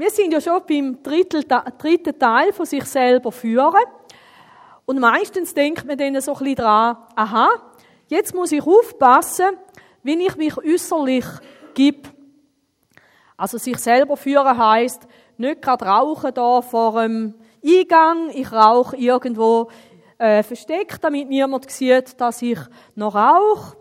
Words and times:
Wir 0.00 0.10
sind 0.10 0.32
ja 0.32 0.40
schon 0.40 0.62
beim 0.64 1.02
dritten 1.02 2.18
Teil 2.20 2.52
von 2.52 2.66
sich 2.66 2.84
selber 2.84 3.32
führen. 3.32 3.82
Und 4.86 5.00
meistens 5.00 5.54
denkt 5.54 5.84
man 5.86 5.98
dann 5.98 6.20
so 6.20 6.34
ein 6.34 6.38
bisschen 6.38 6.54
dran, 6.54 6.98
aha, 7.16 7.48
jetzt 8.06 8.32
muss 8.32 8.52
ich 8.52 8.62
aufpassen, 8.62 9.56
wie 10.04 10.24
ich 10.24 10.36
mich 10.36 10.56
äußerlich 10.56 11.24
gebe. 11.74 12.10
Also 13.36 13.58
sich 13.58 13.76
selber 13.78 14.16
führen 14.16 14.56
heißt 14.56 15.08
nicht 15.36 15.62
gerade 15.62 15.84
rauchen 15.84 16.32
da 16.32 16.62
vor 16.62 17.02
dem 17.02 17.34
Eingang. 17.64 18.30
Ich 18.30 18.52
rauche 18.52 18.96
irgendwo 18.96 19.68
äh, 20.16 20.44
versteckt, 20.44 21.02
damit 21.02 21.28
niemand 21.28 21.68
sieht, 21.72 22.20
dass 22.20 22.40
ich 22.40 22.60
noch 22.94 23.16
rauche. 23.16 23.76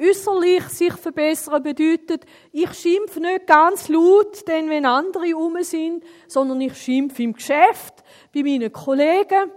Äußerlich 0.00 0.64
sich 0.68 0.92
verbessern 0.94 1.62
bedeutet, 1.62 2.24
ich 2.52 2.72
schimpfe 2.74 3.20
nicht 3.20 3.46
ganz 3.46 3.88
laut, 3.88 4.46
denn 4.46 4.70
wenn 4.70 4.86
andere 4.86 5.36
um 5.36 5.60
sind, 5.62 6.04
sondern 6.28 6.60
ich 6.60 6.76
schimpfe 6.76 7.24
im 7.24 7.32
Geschäft, 7.32 8.04
bei 8.32 8.42
meinen 8.42 8.72
Kollegen. 8.72 9.50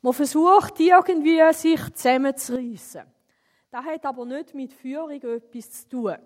Man 0.00 0.12
versucht 0.12 0.78
irgendwie, 0.78 1.40
sich 1.52 1.94
zusammenzureissen. 1.94 3.02
Das 3.70 3.84
hat 3.84 4.04
aber 4.04 4.24
nicht 4.24 4.54
mit 4.54 4.72
Führung 4.72 5.10
etwas 5.10 5.70
zu 5.70 5.88
tun. 5.88 6.16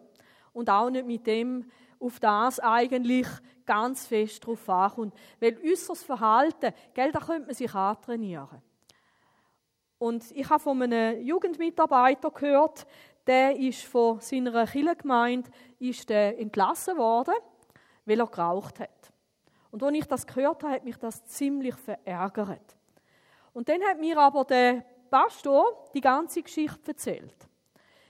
Und 0.53 0.69
auch 0.69 0.91
nicht 0.91 1.07
mit 1.07 1.27
dem, 1.27 1.71
auf 2.01 2.19
das 2.21 2.61
eigentlich 2.61 3.27
ganz 3.65 4.07
fest 4.07 4.45
drauf 4.45 4.69
ankommt. 4.69 5.15
Weil 5.41 5.59
äußeres 5.65 6.03
Verhalten, 6.03 6.73
gell, 6.93 7.13
da 7.13 7.21
könnte 7.21 7.47
man 7.47 7.55
sich 7.55 7.75
antrainieren. 7.75 8.63
Und 9.99 10.31
ich 10.33 10.49
habe 10.51 10.63
von 10.63 10.83
einem 10.83 11.23
Jugendmitarbeiter 11.23 12.31
gehört, 12.31 12.87
der 13.27 13.57
ist 13.57 13.85
von 13.85 14.21
seiner 14.21 14.67
Kirchengemeinde 14.67 15.51
entlassen 15.79 16.97
worden, 16.97 17.35
weil 18.05 18.21
er 18.21 18.27
geraucht 18.27 18.79
hat. 18.81 19.13
Und 19.71 19.83
als 19.83 19.97
ich 19.97 20.07
das 20.07 20.27
gehört 20.27 20.63
habe, 20.63 20.75
hat 20.75 20.85
mich 20.85 20.97
das 20.97 21.25
ziemlich 21.27 21.75
verärgert. 21.75 22.77
Und 23.53 23.69
dann 23.69 23.83
hat 23.83 23.99
mir 23.99 24.19
aber 24.19 24.45
der 24.45 24.85
Pastor 25.11 25.89
die 25.95 26.01
ganze 26.01 26.43
Geschichte 26.43 26.93
erzählt. 26.93 27.49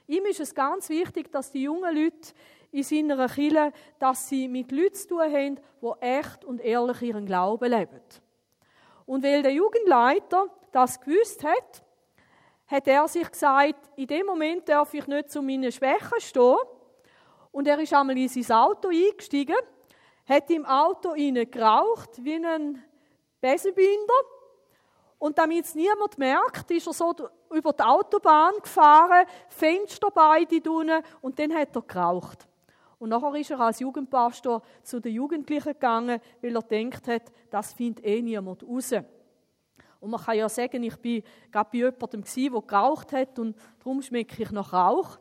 Ihm 0.07 0.25
ist 0.25 0.39
es 0.39 0.53
ganz 0.53 0.89
wichtig, 0.89 1.31
dass 1.31 1.51
die 1.51 1.63
jungen 1.63 1.95
Leute 1.95 2.33
in 2.71 2.83
seiner 2.83 3.27
Kirche, 3.27 3.71
dass 3.99 4.29
sie 4.29 4.47
mit 4.47 4.71
Leuten 4.71 4.93
zu 4.93 5.07
tun 5.07 5.21
haben, 5.21 5.59
die 5.81 6.01
echt 6.01 6.45
und 6.45 6.61
ehrlich 6.61 7.01
ihren 7.01 7.25
Glauben 7.25 7.71
leben. 7.71 8.01
Und 9.05 9.23
weil 9.23 9.41
der 9.41 9.53
Jugendleiter 9.53 10.47
das 10.71 10.99
gewusst 10.99 11.43
hat, 11.43 11.83
hat 12.67 12.87
er 12.87 13.07
sich 13.07 13.29
gesagt, 13.29 13.89
in 13.95 14.07
dem 14.07 14.25
Moment 14.25 14.67
darf 14.67 14.93
ich 14.93 15.07
nicht 15.07 15.31
zu 15.31 15.41
meinen 15.41 15.71
Schwächen 15.71 16.19
stehen. 16.19 16.57
Und 17.51 17.67
er 17.67 17.79
ist 17.79 17.93
einmal 17.93 18.17
in 18.17 18.27
sein 18.27 18.57
Auto 18.57 18.89
eingestiegen, 18.89 19.55
hat 20.25 20.49
im 20.49 20.65
Auto 20.65 21.13
geraucht 21.13 22.23
wie 22.23 22.35
ein 22.35 22.83
Besenbinder 23.39 24.13
und 25.19 25.37
damit 25.37 25.65
es 25.65 25.75
niemand 25.75 26.17
merkt, 26.17 26.69
ist 26.71 26.87
er 26.87 26.93
so 26.93 27.15
über 27.51 27.73
die 27.73 27.83
Autobahn 27.83 28.53
gefahren, 28.61 29.25
Fenster 29.49 30.09
beide 30.13 30.61
drinnen 30.61 31.01
und 31.21 31.39
dann 31.39 31.53
hat 31.55 31.75
er 31.75 31.81
geraucht. 31.81 32.47
Und 32.99 33.09
nachher 33.09 33.33
ist 33.35 33.51
er 33.51 33.59
als 33.59 33.79
Jugendpastor 33.79 34.61
zu 34.83 34.99
den 34.99 35.13
Jugendlichen 35.13 35.73
gegangen, 35.73 36.19
weil 36.41 36.55
er 36.55 36.61
denkt 36.61 37.07
hat, 37.07 37.31
das 37.49 37.73
findet 37.73 38.05
eh 38.05 38.21
niemand 38.21 38.63
raus. 38.63 38.93
Und 39.99 40.11
man 40.11 40.21
kann 40.21 40.37
ja 40.37 40.47
sagen, 40.47 40.83
ich 40.83 40.95
bin 40.97 41.23
gerade 41.51 41.69
bei 41.71 41.77
jemandem 41.79 42.23
der 42.23 42.61
geraucht 42.61 43.13
hat 43.13 43.39
und 43.39 43.55
darum 43.79 44.01
schmecke 44.01 44.43
ich 44.43 44.51
nach 44.51 44.73
Rauch. 44.73 45.17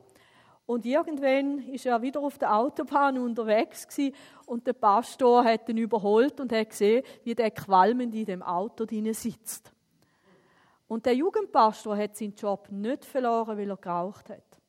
Und 0.66 0.84
irgendwann 0.84 1.58
ist 1.68 1.86
er 1.86 2.02
wieder 2.02 2.20
auf 2.20 2.38
der 2.38 2.54
Autobahn 2.54 3.18
unterwegs 3.18 3.86
gewesen, 3.86 4.14
und 4.46 4.66
der 4.66 4.72
Pastor 4.72 5.44
hat 5.44 5.68
ihn 5.68 5.78
überholt 5.78 6.40
und 6.40 6.52
hat 6.52 6.70
gesehen, 6.70 7.04
wie 7.24 7.34
der 7.34 7.50
qualmend 7.52 8.14
in 8.14 8.24
dem 8.24 8.42
Auto 8.42 8.84
drin 8.84 9.12
sitzt. 9.14 9.72
Und 10.88 11.06
der 11.06 11.14
Jugendpastor 11.14 11.96
hat 11.96 12.16
seinen 12.16 12.34
Job 12.34 12.68
nicht 12.70 13.04
verloren, 13.04 13.58
weil 13.58 13.70
er 13.70 13.76
geraucht 13.76 14.30
hat, 14.30 14.60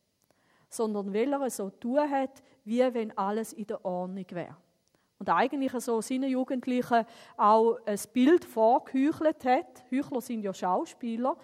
sondern 0.69 1.13
weil 1.13 1.31
er 1.31 1.49
so 1.49 1.69
tun 1.69 2.09
hat, 2.09 2.41
wie 2.63 2.81
wenn 2.93 3.15
alles 3.17 3.53
in 3.53 3.67
der 3.67 3.83
Ordnung 3.85 4.25
wäre. 4.29 4.57
Und 5.19 5.29
eigentlich 5.29 5.71
so 5.73 6.01
seinen 6.01 6.29
Jugendlichen 6.29 7.05
auch 7.37 7.79
ein 7.85 7.99
Bild 8.13 8.45
vorgeheuchelt 8.45 9.45
hat. 9.45 9.83
Heuchler 9.91 10.21
sind 10.21 10.43
ja 10.43 10.53
Schauspieler. 10.53 11.35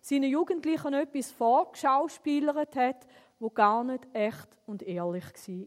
Seinen 0.00 0.30
Jugendlichen 0.30 0.94
etwas 0.94 1.30
vorgeschauspielert 1.30 2.74
hat, 2.74 3.06
wo 3.38 3.50
gar 3.50 3.84
nicht 3.84 4.06
echt 4.12 4.48
und 4.66 4.82
ehrlich 4.82 5.24
war. 5.24 5.66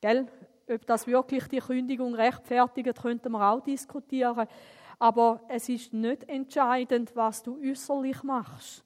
Gell? 0.00 0.28
Ob 0.66 0.86
das 0.86 1.06
wirklich 1.06 1.46
die 1.48 1.58
Kündigung 1.58 2.14
rechtfertigt, 2.14 3.00
könnten 3.00 3.32
wir 3.32 3.50
auch 3.50 3.60
diskutieren. 3.60 4.46
Aber 4.98 5.42
es 5.48 5.68
ist 5.68 5.92
nicht 5.92 6.28
entscheidend, 6.28 7.14
was 7.14 7.42
du 7.42 7.60
äußerlich 7.60 8.22
machst. 8.22 8.84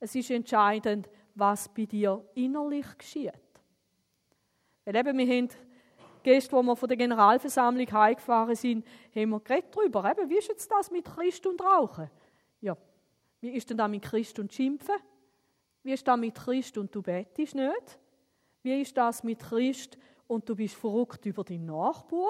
Es 0.00 0.14
ist 0.14 0.30
entscheidend, 0.30 1.08
was 1.34 1.68
bei 1.68 1.84
dir 1.84 2.24
innerlich 2.34 2.86
geschieht. 2.96 3.32
Weil 4.84 4.96
eben, 4.96 5.18
wir 5.18 5.36
haben 5.36 5.48
gestern, 6.26 6.58
als 6.58 6.66
wir 6.66 6.76
von 6.76 6.88
der 6.88 6.96
Generalversammlung 6.96 7.92
heimgefahren 7.92 8.56
sind, 8.56 8.84
haben 9.14 9.30
wir 9.30 9.40
geredet 9.40 9.74
darüber, 9.74 10.10
eben, 10.10 10.28
wie 10.28 10.38
ist 10.38 10.48
jetzt 10.48 10.68
das 10.70 10.90
mit 10.90 11.04
Christ 11.04 11.46
und 11.46 11.62
Rauchen? 11.62 12.10
Ja, 12.60 12.76
wie 13.40 13.50
ist 13.50 13.70
denn 13.70 13.76
das 13.76 13.88
mit 13.88 14.02
Christ 14.02 14.36
und 14.40 14.52
Schimpfen? 14.52 14.96
Wie 15.84 15.92
ist 15.92 16.06
das 16.06 16.18
mit 16.18 16.34
Christ 16.34 16.76
und 16.78 16.92
du 16.92 17.00
bettest 17.00 17.54
nicht? 17.54 18.00
Wie 18.62 18.80
ist 18.80 18.96
das 18.96 19.22
mit 19.22 19.38
Christ 19.38 19.96
und 20.26 20.48
du 20.48 20.56
bist 20.56 20.74
verrückt 20.74 21.24
über 21.26 21.44
deinen 21.44 21.66
Nachbar? 21.66 22.28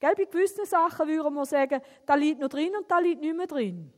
Gell, 0.00 0.14
bei 0.16 0.24
gewissen 0.24 0.66
Sachen 0.66 1.06
würden 1.06 1.34
wir 1.34 1.46
sagen, 1.46 1.80
da 2.04 2.16
liegt 2.16 2.40
noch 2.40 2.48
drin 2.48 2.72
und 2.76 2.90
da 2.90 2.98
liegt 2.98 3.20
nicht 3.20 3.36
mehr 3.36 3.46
drin. 3.46 3.92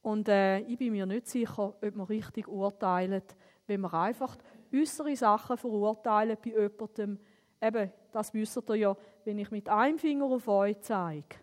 Und 0.00 0.26
äh, 0.30 0.60
ich 0.60 0.78
bin 0.78 0.92
mir 0.92 1.04
nicht 1.04 1.28
sicher, 1.28 1.74
ob 1.82 1.96
man 1.96 2.06
richtig 2.06 2.48
urteilt, 2.48 3.36
wenn 3.66 3.82
man 3.82 3.92
einfach 3.92 4.38
äußere 4.72 5.14
Sachen 5.16 5.58
verurteilen 5.58 6.38
bei 6.42 6.50
jemandem. 6.50 7.18
Eben, 7.60 7.92
das 8.12 8.32
wisst 8.34 8.68
ihr 8.68 8.74
ja, 8.76 8.96
wenn 9.24 9.38
ich 9.38 9.50
mit 9.50 9.68
einem 9.68 9.98
Finger 9.98 10.26
auf 10.26 10.46
euch 10.48 10.80
zeige, 10.80 11.36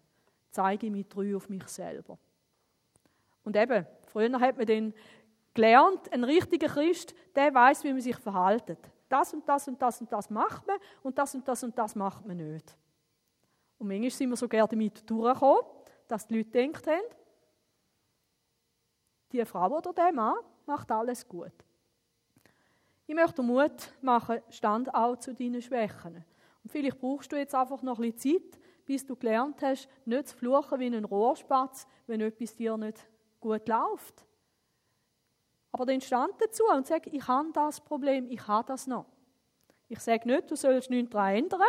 zeige 0.52 0.88
ich 0.88 0.92
mit 0.92 1.14
drei 1.14 1.36
auf 1.36 1.50
mich 1.50 1.68
selber. 1.68 2.18
Und 3.44 3.56
eben, 3.56 3.86
früher 4.08 4.40
hat 4.40 4.58
man 4.58 4.66
dann 4.68 4.94
gelernt, 5.54 6.12
ein 6.14 6.24
richtiger 6.24 6.68
Christ, 6.68 7.16
der 7.36 7.54
weiß, 7.54 7.84
wie 7.84 7.92
man 7.92 8.02
sich 8.02 8.18
verhaltet. 8.18 8.80
Das 9.10 9.34
und 9.34 9.48
das 9.48 9.68
und 9.68 9.82
das 9.82 10.00
und 10.00 10.12
das 10.12 10.30
macht 10.30 10.66
man 10.68 10.78
und 11.04 11.18
das 11.18 11.36
und 11.36 11.48
das 11.48 11.64
und 11.64 11.78
das 11.78 11.96
macht 11.96 12.26
man 12.26 12.38
nicht. 12.38 12.78
Und 13.78 13.88
manchmal 13.88 14.12
sind 14.12 14.30
wir 14.30 14.38
so 14.38 14.48
gerne 14.48 14.68
damit 14.70 15.10
durchgekommen, 15.10 15.64
dass 16.08 16.28
die 16.28 16.38
Leute 16.38 16.52
gedacht 16.52 16.88
haben, 16.88 17.02
die 19.32 19.46
Frau 19.46 19.78
oder 19.78 19.94
der 19.94 20.14
Mann 20.14 20.36
macht 20.66 20.92
alles 20.92 21.28
gut. 21.28 21.52
Ich 23.12 23.16
möchte 23.16 23.44
Mut 23.44 23.92
machen, 24.02 24.40
stand 24.50 24.96
auch 24.96 25.18
zu 25.18 25.34
deinen 25.34 25.62
Schwächen. 25.62 26.24
Und 26.64 26.72
vielleicht 26.72 26.98
brauchst 26.98 27.30
du 27.30 27.36
jetzt 27.36 27.54
einfach 27.54 27.82
noch 27.82 28.00
ein 28.00 28.10
bisschen 28.14 28.40
Zeit, 28.40 28.62
bis 28.86 29.06
du 29.06 29.18
gelernt 29.18 29.62
hast, 29.62 29.90
nicht 30.06 30.30
zu 30.30 30.38
fluchen 30.38 30.80
wie 30.80 30.86
ein 30.86 31.04
Rohrspatz, 31.04 31.88
wenn 32.08 32.22
etwas 32.22 32.56
dir 32.56 32.78
nicht 32.78 33.06
gut 33.42 33.68
läuft. 33.68 34.26
Aber 35.74 35.86
dann 35.86 36.00
stand 36.00 36.36
dazu 36.40 36.64
und 36.74 36.88
sag, 36.88 37.06
ich 37.06 37.28
habe 37.28 37.50
das 37.52 37.82
Problem, 37.82 38.30
ich 38.30 38.48
habe 38.48 38.66
das 38.66 38.88
noch. 38.88 39.08
Ich 39.90 40.00
sage 40.00 40.26
nicht, 40.26 40.50
du 40.50 40.56
sollst 40.56 40.90
nichts 40.90 41.12
daran 41.12 41.36
ändern, 41.36 41.62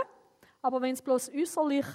aber 0.60 0.81
wenn 0.81 0.94
es 0.94 1.02
bloß 1.02 1.32
äußerlich 1.34 1.86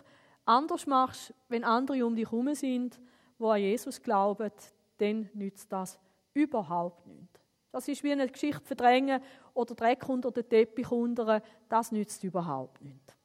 anders 0.43 0.85
machst, 0.87 1.33
wenn 1.47 1.63
andere 1.63 2.05
um 2.05 2.17
dich 2.17 2.29
herum 2.29 2.53
sind, 2.53 2.99
die 3.39 3.45
an 3.45 3.61
Jesus 3.61 4.01
glauben, 4.01 4.51
dann 4.97 5.29
nützt 5.33 5.71
das 5.71 5.97
überhaupt 6.33 7.07
nichts. 7.07 7.46
Das 7.71 7.87
ist 7.87 8.03
wie 8.03 8.11
eine 8.11 8.27
Geschichte 8.27 8.63
verdrängen 8.63 9.21
oder 9.53 9.75
Dreck 9.75 10.07
unter 10.07 10.31
den 10.31 10.47
Teppich 10.47 10.91
unter, 10.91 11.41
das 11.69 11.91
nützt 11.91 12.23
überhaupt 12.23 12.81
nichts. 12.81 13.15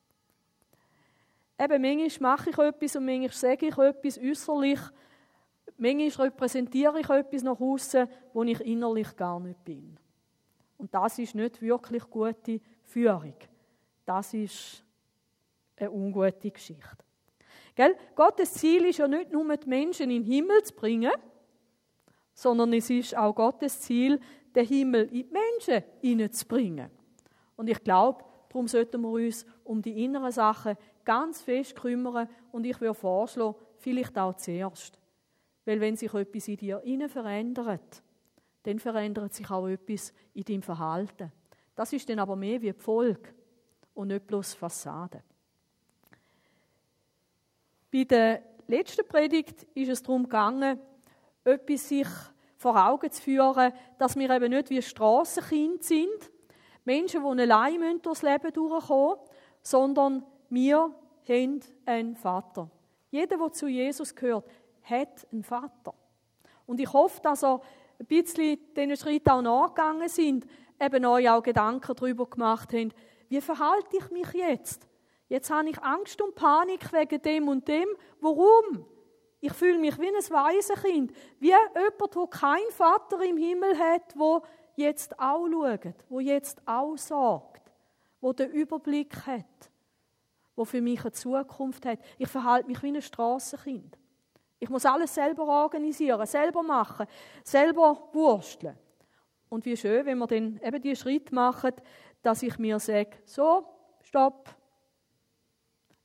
Eben, 1.59 1.83
manchmal 1.83 2.37
mache 2.37 2.51
ich 2.51 2.59
etwas 2.59 2.97
und 2.97 3.05
manchmal 3.05 3.31
sage 3.31 3.67
ich 3.67 3.79
etwas 3.79 4.19
äußerlich, 4.19 4.81
manchmal 5.77 6.27
repräsentiere 6.27 7.01
ich 7.01 7.09
etwas 7.09 7.43
nach 7.43 7.61
außen, 7.61 8.09
wo 8.33 8.43
ich 8.43 8.61
innerlich 8.61 9.17
gar 9.17 9.39
nicht 9.39 9.65
bin. 9.65 9.97
Und 10.77 10.93
das 10.93 11.19
ist 11.19 11.35
nicht 11.35 11.63
wirklich 11.63 12.03
gute 12.11 12.61
Führung. 12.83 13.37
Das 14.05 14.35
ist 14.35 14.85
eine 15.77 15.91
ungute 15.91 16.51
Geschichte. 16.51 17.05
Gell? 17.75 17.97
Gottes 18.15 18.55
Ziel 18.55 18.85
ist 18.87 18.99
ja 18.99 19.07
nicht 19.07 19.33
nur, 19.33 19.57
die 19.57 19.69
Menschen 19.69 20.11
in 20.11 20.25
den 20.25 20.33
Himmel 20.33 20.63
zu 20.63 20.75
bringen, 20.75 21.13
sondern 22.43 22.73
es 22.73 22.91
ist 22.91 23.17
auch 23.17 23.35
Gottes 23.37 23.81
Ziel, 23.81 24.19
den 24.53 24.67
Himmel 24.67 25.05
in 25.05 25.13
die 25.13 25.29
Menschen 25.31 25.85
hineinzubringen. 26.01 26.91
Und 27.55 27.69
ich 27.69 27.83
glaube, 27.85 28.25
darum 28.49 28.67
sollten 28.67 29.01
wir 29.01 29.11
uns 29.11 29.47
um 29.63 29.81
die 29.81 30.05
inneren 30.05 30.33
Sachen 30.33 30.77
ganz 31.05 31.41
fest 31.41 31.77
kümmern 31.77 32.29
und 32.51 32.65
ich 32.65 32.81
würde 32.81 32.95
vorschlagen, 32.95 33.55
vielleicht 33.79 34.19
auch 34.19 34.35
zuerst. 34.35 34.99
Weil 35.65 35.81
wenn 35.81 35.95
sich 35.95 36.13
etwas 36.13 36.49
in 36.49 36.57
dir 36.57 36.83
innen 36.83 37.09
verändert, 37.09 38.03
dann 38.65 38.81
verändert 38.81 39.33
sich 39.33 39.49
auch 39.49 39.69
etwas 39.69 40.13
in 40.35 40.43
deinem 40.43 40.63
Verhalten. 40.63 41.31
Das 41.77 41.93
ist 41.93 42.09
dann 42.09 42.19
aber 42.19 42.35
mehr 42.35 42.61
wie 42.61 42.73
die 42.73 42.81
Folge. 42.81 43.35
und 43.95 44.09
nicht 44.09 44.27
bloß 44.27 44.55
Fassade. 44.55 45.23
Bei 47.93 48.05
der 48.05 48.43
letzten 48.67 49.07
Predigt 49.07 49.65
ist 49.75 49.91
es 49.91 50.03
darum 50.03 50.25
gegangen, 50.25 50.81
etwas 51.45 51.89
sich 51.89 52.09
vor 52.63 52.77
Augen 52.77 53.11
zu 53.11 53.21
führen, 53.21 53.73
dass 53.99 54.17
wir 54.17 54.31
eben 54.31 54.51
nicht 54.51 54.71
wie 54.71 54.81
Strassenkind 54.81 55.83
sind, 55.83 56.31
Menschen, 56.85 57.23
die 57.23 57.43
allein 57.43 58.01
durchs 58.01 58.23
Leben 58.23 58.53
durchkommen 58.53 59.17
müssen, 59.19 59.31
sondern 59.63 60.25
wir 60.49 60.95
haben 61.29 61.61
einen 61.85 62.17
Vater. 62.17 62.71
Jeder, 63.11 63.37
der 63.37 63.53
zu 63.53 63.67
Jesus 63.67 64.15
gehört, 64.15 64.49
hat 64.83 65.27
einen 65.33 65.43
Vater. 65.43 65.93
Und 66.65 66.81
ich 66.81 66.93
hoffe, 66.93 67.21
dass 67.21 67.43
er 67.43 67.61
ein 67.99 68.07
bisschen 68.07 68.59
diesen 68.77 68.97
Schritt 68.97 69.29
auch 69.29 69.43
nachgegangen 69.43 70.09
sind, 70.09 70.47
eben 70.81 71.05
euch 71.05 71.29
auch 71.29 71.43
Gedanken 71.43 71.95
darüber 71.95 72.27
gemacht 72.27 72.73
haben, 72.73 72.93
wie 73.29 73.41
verhalte 73.41 73.97
ich 73.97 74.11
mich 74.11 74.33
jetzt? 74.35 74.87
Jetzt 75.29 75.51
habe 75.51 75.69
ich 75.69 75.83
Angst 75.83 76.21
und 76.21 76.35
Panik 76.35 76.93
wegen 76.93 77.23
dem 77.23 77.49
und 77.49 77.67
dem. 77.67 77.89
Warum? 78.21 78.85
Ich 79.45 79.53
fühle 79.55 79.79
mich 79.79 79.99
wie 79.99 80.07
ein 80.07 80.15
Waisenkind, 80.15 81.13
wie 81.41 81.49
jemand, 81.49 82.15
der 82.15 82.27
keinen 82.29 82.71
Vater 82.71 83.21
im 83.23 83.37
Himmel 83.37 83.77
hat, 83.77 84.17
wo 84.17 84.41
jetzt 84.77 85.19
auch 85.19 85.49
schaut, 85.49 85.95
wo 86.09 86.21
jetzt 86.21 86.63
auch 86.65 86.97
sorgt, 86.97 87.73
wo 88.21 88.33
den 88.33 88.53
Überblick 88.53 89.27
hat, 89.27 89.45
wo 90.55 90.65
für 90.65 90.81
mich 90.81 91.01
eine 91.01 91.11
Zukunft 91.11 91.85
hat. 91.87 91.99
Ich 92.19 92.29
verhalte 92.29 92.69
mich 92.69 92.81
wie 92.85 92.95
ein 92.95 93.03
Strassenkind. 93.03 93.99
Ich 94.61 94.71
muss 94.71 94.87
alles 94.87 95.13
selber 95.13 95.45
organisieren, 95.45 96.25
selber 96.25 96.63
machen, 96.63 97.09
selber 97.43 98.11
wursteln. 98.13 98.79
Und 99.49 99.65
wie 99.65 99.77
schön, 99.77 100.07
wenn 100.07 100.19
wir 100.19 100.29
dann 100.29 100.61
eben 100.63 100.81
die 100.81 100.95
Schritt 100.95 101.33
machen, 101.33 101.73
dass 102.23 102.45
ich 102.45 102.61
mir 102.61 102.79
sage, 102.79 103.19
so, 103.25 103.67
stopp, 104.03 104.55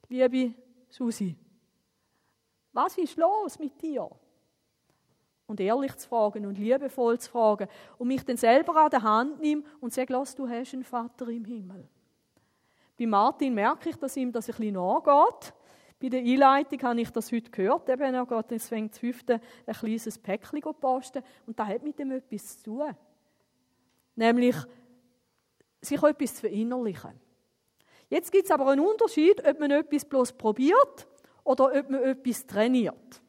liebe 0.09 0.55
Susi, 0.89 1.35
was 2.77 2.95
ist 2.99 3.17
los 3.17 3.57
mit 3.57 3.81
dir? 3.81 4.07
Und 5.47 5.59
ehrlich 5.59 5.95
zu 5.95 6.07
fragen 6.07 6.45
und 6.45 6.59
liebevoll 6.59 7.19
zu 7.19 7.31
fragen 7.31 7.67
und 7.97 8.07
mich 8.07 8.23
dann 8.23 8.37
selber 8.37 8.75
an 8.75 8.91
der 8.91 9.01
Hand 9.01 9.39
nehme 9.39 9.63
und 9.81 9.93
sage, 9.93 10.13
lass, 10.13 10.35
du 10.35 10.47
hast 10.47 10.73
einen 10.73 10.83
Vater 10.83 11.27
im 11.29 11.43
Himmel. 11.43 11.87
Bei 12.99 13.07
Martin 13.07 13.55
merke 13.55 13.89
ich, 13.89 13.95
dass 13.95 14.15
ihm 14.15 14.31
das 14.31 14.47
ein 14.49 14.55
bisschen 14.55 14.75
nachgeht. 14.75 15.53
Bei 15.99 16.09
der 16.09 16.19
Einleitung 16.19 16.81
habe 16.83 17.01
ich 17.01 17.09
das 17.09 17.31
heute 17.31 17.49
gehört. 17.49 17.89
Eben, 17.89 18.13
er 18.13 18.25
geht 18.25 18.51
deswegen 18.51 18.89
das 18.89 18.99
fünfte 18.99 19.41
ein 19.65 19.73
kleines 19.73 20.17
Päckchen 20.19 20.61
posten. 20.61 21.23
Und 21.47 21.57
das 21.57 21.67
hat 21.67 21.83
mit 21.83 21.97
dem 21.97 22.11
etwas 22.11 22.59
zu 22.59 22.63
tun. 22.65 22.95
Nämlich, 24.15 24.55
sich 25.81 26.03
etwas 26.03 26.35
zu 26.35 26.41
verinnerlichen. 26.41 27.19
Jetzt 28.09 28.31
gibt 28.31 28.45
es 28.45 28.51
aber 28.51 28.67
einen 28.67 28.85
Unterschied, 28.85 29.43
ob 29.47 29.59
man 29.59 29.71
etwas 29.71 30.05
bloß 30.05 30.33
probiert 30.33 31.07
oder 31.47 31.71
ob 31.73 31.89
man 31.89 32.03
etwas 32.03 32.45
trainiert. 32.45 33.21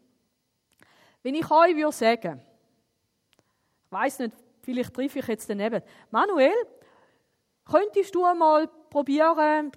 Wenn 1.23 1.37
ich 1.37 1.49
euch 1.49 1.77
würde 1.77 1.93
sagen, 1.93 2.43
ich 3.85 3.93
weiß 3.93 4.19
nicht, 4.19 4.35
vielleicht 4.63 4.93
treffe 4.93 5.21
ich 5.21 5.27
jetzt 5.29 5.49
daneben, 5.49 5.81
Manuel, 6.11 6.53
könntest 7.65 8.13
du 8.13 8.25
einmal 8.25 8.67
probieren, 8.91 9.71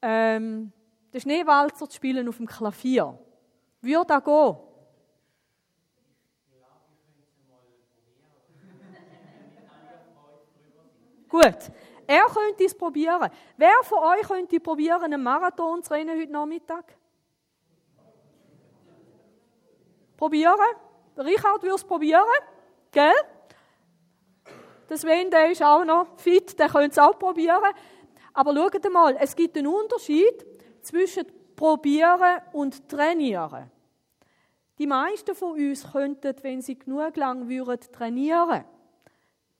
ähm, 0.00 0.72
den 1.12 1.20
Schneewalzer 1.20 1.88
zu 1.88 1.96
spielen 1.96 2.28
auf 2.28 2.36
dem 2.36 2.46
Klavier? 2.46 3.18
Würde 3.80 4.06
das 4.06 4.22
gehen? 4.24 4.56
Gut. 11.28 11.72
Er 12.06 12.24
könnte 12.26 12.64
es 12.64 12.74
probieren. 12.74 13.30
Wer 13.56 13.82
von 13.82 13.98
euch 13.98 14.26
könnte 14.28 14.60
probieren, 14.60 15.02
einen 15.02 15.22
Marathon 15.22 15.82
zu 15.82 15.92
rennen 15.92 16.18
heute 16.18 16.32
Nachmittag? 16.32 16.96
Probieren? 20.18 20.58
Richard 21.16 21.62
würde 21.62 21.76
es 21.76 21.84
probieren. 21.84 22.22
Gell? 22.90 23.12
Der 24.90 24.98
Sven, 24.98 25.30
der 25.30 25.50
ist 25.50 25.62
auch 25.62 25.84
noch 25.84 26.08
fit, 26.16 26.58
der 26.58 26.68
könnte 26.68 26.90
es 26.90 26.98
auch 26.98 27.16
probieren. 27.18 27.72
Aber 28.34 28.54
schaut 28.54 28.92
mal, 28.92 29.16
es 29.20 29.36
gibt 29.36 29.56
einen 29.56 29.68
Unterschied 29.68 30.44
zwischen 30.82 31.24
probieren 31.54 32.40
und 32.52 32.88
trainieren. 32.88 33.70
Die 34.78 34.86
meisten 34.86 35.34
von 35.34 35.52
uns 35.52 35.90
könnten, 35.92 36.34
wenn 36.42 36.62
sie 36.62 36.78
genug 36.78 37.16
lang 37.16 37.48
würden, 37.48 37.80
trainieren. 37.92 38.64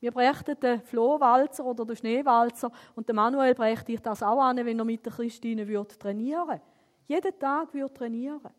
Wir 0.01 0.11
brächten 0.11 0.59
den 0.59 0.81
Flohwalzer 0.81 1.65
oder 1.65 1.85
den 1.85 1.95
Schneewalzer 1.95 2.71
und 2.95 3.07
der 3.07 3.15
Manuel 3.15 3.53
brächte 3.53 3.93
ich 3.93 4.01
das 4.01 4.23
auch 4.23 4.41
an, 4.41 4.57
wenn 4.65 4.79
er 4.79 4.85
mit 4.85 5.05
der 5.05 5.13
Christine 5.13 5.67
würde 5.67 5.97
trainieren. 5.97 6.61
Jeden 7.05 7.37
Tag 7.39 7.73
würde 7.73 7.93
trainieren. 7.93 8.53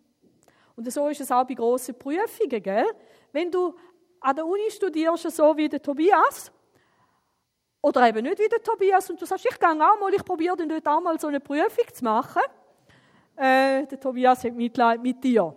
Und 0.81 0.91
so 0.91 1.09
ist 1.09 1.21
es 1.21 1.31
auch 1.31 1.44
bei 1.44 1.53
grossen 1.53 1.94
Prüfungen, 1.94 2.62
gell? 2.62 2.87
Wenn 3.32 3.50
du 3.50 3.75
an 4.19 4.35
der 4.35 4.47
Uni 4.47 4.71
studierst, 4.71 5.31
so 5.31 5.55
wie 5.55 5.69
der 5.69 5.82
Tobias, 5.82 6.50
oder 7.82 8.09
eben 8.09 8.23
nicht 8.23 8.38
wie 8.38 8.49
der 8.49 8.62
Tobias, 8.62 9.11
und 9.11 9.21
du 9.21 9.27
sagst, 9.27 9.44
ich 9.44 9.59
gehe 9.59 9.69
auch 9.69 10.00
mal, 10.00 10.15
ich 10.15 10.25
probiere 10.25 10.56
dann 10.56 10.71
dort 10.71 10.88
auch 10.88 11.03
mal 11.03 11.21
so 11.21 11.27
eine 11.27 11.38
Prüfung 11.38 11.85
zu 11.93 12.03
machen, 12.03 12.41
äh, 13.37 13.87
der 13.87 14.00
Tobias 14.00 14.43
hat 14.43 14.55
Mitleid 14.55 15.03
mit 15.03 15.23
dir. 15.23 15.55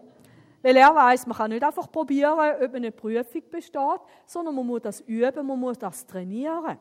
Weil 0.62 0.76
er 0.76 0.94
weiß, 0.94 1.26
man 1.26 1.38
kann 1.38 1.52
nicht 1.52 1.64
einfach 1.64 1.90
probieren, 1.90 2.38
ob 2.62 2.74
eine 2.74 2.92
Prüfung 2.92 3.44
besteht, 3.50 4.02
sondern 4.26 4.54
man 4.54 4.68
muss 4.68 4.82
das 4.82 5.00
üben, 5.00 5.48
man 5.48 5.58
muss 5.58 5.80
das 5.80 6.06
trainieren. 6.06 6.78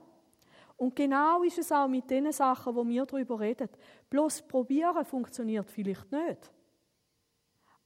Und 0.76 0.96
genau 0.96 1.44
ist 1.44 1.58
es 1.58 1.70
auch 1.70 1.86
mit 1.86 2.10
den 2.10 2.32
Sachen, 2.32 2.74
wo 2.74 2.84
wir 2.84 3.06
darüber 3.06 3.38
reden. 3.38 3.68
Bloß 4.10 4.42
probieren 4.42 5.04
funktioniert 5.04 5.70
vielleicht 5.70 6.10
nicht. 6.10 6.50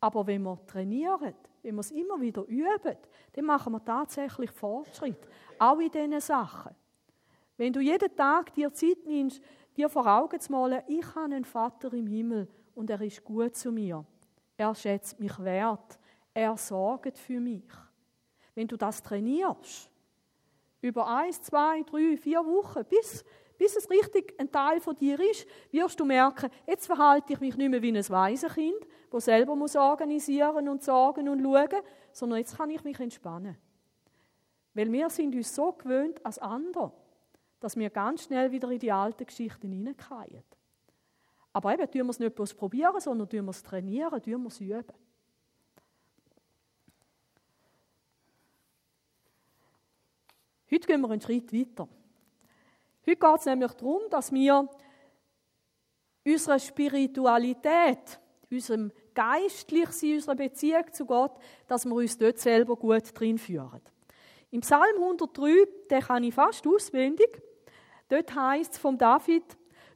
Aber 0.00 0.26
wenn 0.26 0.42
wir 0.42 0.58
trainieren, 0.66 1.34
wenn 1.62 1.74
wir 1.74 1.80
es 1.80 1.90
immer 1.90 2.20
wieder 2.20 2.44
üben, 2.44 2.96
dann 3.32 3.44
machen 3.44 3.72
wir 3.72 3.84
tatsächlich 3.84 4.50
Fortschritt. 4.50 5.28
Auch 5.58 5.78
in 5.78 5.90
diesen 5.90 6.20
Sachen. 6.20 6.74
Wenn 7.56 7.72
du 7.72 7.80
jeden 7.80 8.14
Tag 8.14 8.52
dir 8.54 8.72
Zeit 8.72 9.04
nimmst, 9.06 9.42
dir 9.76 9.88
vor 9.88 10.06
Augen 10.06 10.38
zu 10.38 10.52
malen, 10.52 10.82
ich 10.86 11.06
habe 11.14 11.24
einen 11.24 11.44
Vater 11.44 11.92
im 11.94 12.06
Himmel 12.06 12.48
und 12.74 12.90
er 12.90 13.00
ist 13.00 13.24
gut 13.24 13.56
zu 13.56 13.72
mir. 13.72 14.04
Er 14.56 14.74
schätzt 14.74 15.18
mich 15.18 15.38
wert. 15.38 15.98
Er 16.32 16.56
sorgt 16.56 17.18
für 17.18 17.40
mich. 17.40 17.64
Wenn 18.54 18.68
du 18.68 18.76
das 18.76 19.02
trainierst, 19.02 19.90
über 20.80 21.06
eins, 21.08 21.40
zwei, 21.42 21.82
drei, 21.82 22.16
vier 22.16 22.44
Wochen, 22.44 22.84
bis, 22.84 23.24
bis 23.58 23.76
es 23.76 23.90
richtig 23.90 24.34
ein 24.38 24.50
Teil 24.50 24.80
von 24.80 24.96
dir 24.96 25.18
ist, 25.18 25.46
wirst 25.70 25.98
du 25.98 26.04
merken, 26.04 26.50
jetzt 26.66 26.86
verhalte 26.86 27.32
ich 27.32 27.40
mich 27.40 27.56
nicht 27.56 27.70
mehr 27.70 27.82
wie 27.82 27.96
ein 27.96 28.08
Waisenkind, 28.08 28.86
das 29.10 29.24
selber 29.24 29.56
muss 29.56 29.76
organisieren 29.76 30.68
und 30.68 30.82
sorgen 30.82 31.28
und 31.28 31.42
schauen, 31.42 31.82
sondern 32.12 32.38
jetzt 32.38 32.56
kann 32.56 32.70
ich 32.70 32.84
mich 32.84 33.00
entspannen. 33.00 33.56
Weil 34.74 34.92
wir 34.92 35.08
sind 35.10 35.34
uns 35.34 35.54
so 35.54 35.72
gewöhnt 35.72 36.24
als 36.24 36.38
andere, 36.38 36.92
dass 37.60 37.76
wir 37.76 37.88
ganz 37.90 38.24
schnell 38.24 38.52
wieder 38.52 38.70
in 38.70 38.78
die 38.78 38.92
alten 38.92 39.24
Geschichten 39.24 39.72
hineinfallen. 39.72 40.42
Aber 41.52 41.72
eben, 41.72 41.90
tun 41.90 42.06
wir 42.06 42.10
es 42.10 42.18
nicht 42.18 42.34
bloß 42.34 42.52
probieren, 42.52 43.00
sondern 43.00 43.28
tun 43.28 43.46
wir 43.46 43.50
es 43.50 43.62
trainieren, 43.62 44.22
tun 44.22 44.42
wir 44.42 44.48
es 44.48 44.60
üben. 44.60 44.84
Heute 50.70 50.86
gehen 50.86 51.00
wir 51.00 51.10
einen 51.10 51.20
Schritt 51.20 51.52
weiter. 51.52 51.88
Heute 53.08 53.18
geht 53.18 53.38
es 53.38 53.46
nämlich 53.46 53.72
darum, 53.72 54.02
dass 54.10 54.32
wir 54.32 54.68
unserer 56.24 56.58
Spiritualität, 56.58 58.18
unserem 58.50 58.90
Geistlichsein, 59.14 60.14
unserer 60.14 60.34
Beziehung 60.34 60.92
zu 60.92 61.06
Gott, 61.06 61.38
dass 61.68 61.84
wir 61.84 61.94
uns 61.94 62.18
dort 62.18 62.38
selber 62.38 62.74
gut 62.76 63.18
drin 63.18 63.38
führen. 63.38 63.80
Im 64.50 64.60
Psalm 64.60 64.96
103, 65.00 65.68
den 65.90 66.00
kann 66.00 66.24
ich 66.24 66.34
fast 66.34 66.66
auswendig, 66.66 67.40
dort 68.08 68.34
heißt 68.34 68.72
es 68.72 68.78
vom 68.78 68.98
David, 68.98 69.44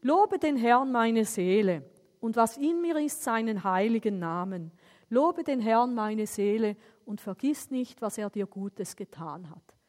Lobe 0.03 0.39
den 0.39 0.57
Herrn 0.57 0.93
meine 0.93 1.25
Seele 1.25 1.83
und 2.21 2.37
was 2.37 2.57
in 2.57 2.81
mir 2.81 2.97
ist, 2.97 3.23
seinen 3.23 3.65
heiligen 3.65 4.19
Namen. 4.19 4.73
Lobe 5.11 5.43
den 5.43 5.61
Herrn 5.61 5.95
meine 5.95 6.27
Seele 6.27 6.77
und 7.05 7.21
vergiss 7.21 7.71
nicht, 7.71 8.01
was 8.01 8.17
er 8.17 8.31
dir 8.31 8.47
Gutes 8.47 8.97
getan 8.97 9.51
hat. 9.51 9.80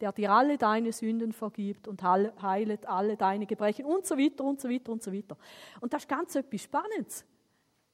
Der 0.00 0.12
dir 0.12 0.32
alle 0.32 0.56
deine 0.56 0.92
Sünden 0.92 1.32
vergibt 1.32 1.86
und 1.86 2.02
heilet 2.02 2.86
alle 2.86 3.16
deine 3.16 3.46
Gebrechen 3.46 3.84
und 3.84 4.06
so 4.06 4.16
weiter 4.16 4.44
und 4.44 4.60
so 4.60 4.70
weiter 4.70 4.92
und 4.92 5.02
so 5.02 5.12
weiter. 5.12 5.36
Und 5.80 5.92
das 5.92 6.02
ist 6.02 6.08
ganz 6.08 6.34
etwas 6.34 6.62
Spannendes. 6.62 7.24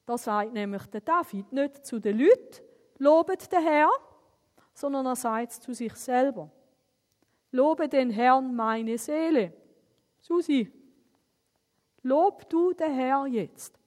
Da 0.05 0.17
sagt 0.17 0.53
nämlich 0.53 0.85
der 0.85 1.01
David 1.01 1.51
nicht 1.51 1.85
zu 1.85 1.99
den 1.99 2.17
Leuten, 2.17 2.63
lobet 2.97 3.51
den 3.51 3.61
Herrn, 3.61 3.89
sondern 4.73 5.05
er 5.05 5.15
sagt 5.17 5.51
es 5.51 5.59
zu 5.59 5.73
sich 5.73 5.93
selber. 5.95 6.49
Lobe 7.51 7.89
den 7.89 8.09
Herrn 8.09 8.55
meine 8.55 8.97
Seele. 8.97 9.51
Susi, 10.19 10.71
Lob 12.03 12.49
du 12.49 12.71
den 12.71 12.93
Herr 12.93 13.25
jetzt. 13.25 13.77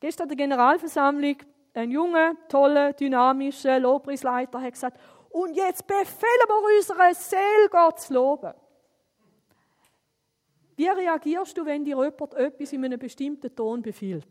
Gestern 0.00 0.28
der 0.28 0.36
Generalversammlung, 0.36 1.36
ein 1.74 1.90
junger, 1.90 2.34
toller, 2.48 2.92
dynamischer 2.92 3.78
Lobpreisleiter 3.78 4.60
hat 4.60 4.72
gesagt, 4.72 4.98
und 5.38 5.54
jetzt 5.54 5.86
befehlen 5.86 6.48
wir 6.48 6.78
unserer 6.78 7.14
Seele, 7.14 7.68
Gott 7.70 8.00
zu 8.00 8.14
loben. 8.14 8.52
Wie 10.76 10.88
reagierst 10.88 11.56
du, 11.56 11.64
wenn 11.64 11.84
dir 11.84 11.96
jemand 11.96 12.34
etwas 12.34 12.72
in 12.72 12.84
einem 12.84 12.98
bestimmten 12.98 13.54
Ton 13.54 13.82
befiehlt? 13.82 14.28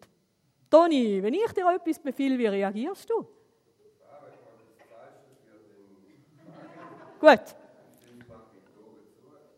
Toni, 0.70 1.24
wenn 1.24 1.34
ich 1.34 1.52
dir 1.54 1.66
etwas 1.74 2.00
befehle, 2.00 2.38
wie 2.38 2.48
reagierst 2.48 3.10
du? 3.10 3.26
Gut. 7.20 7.56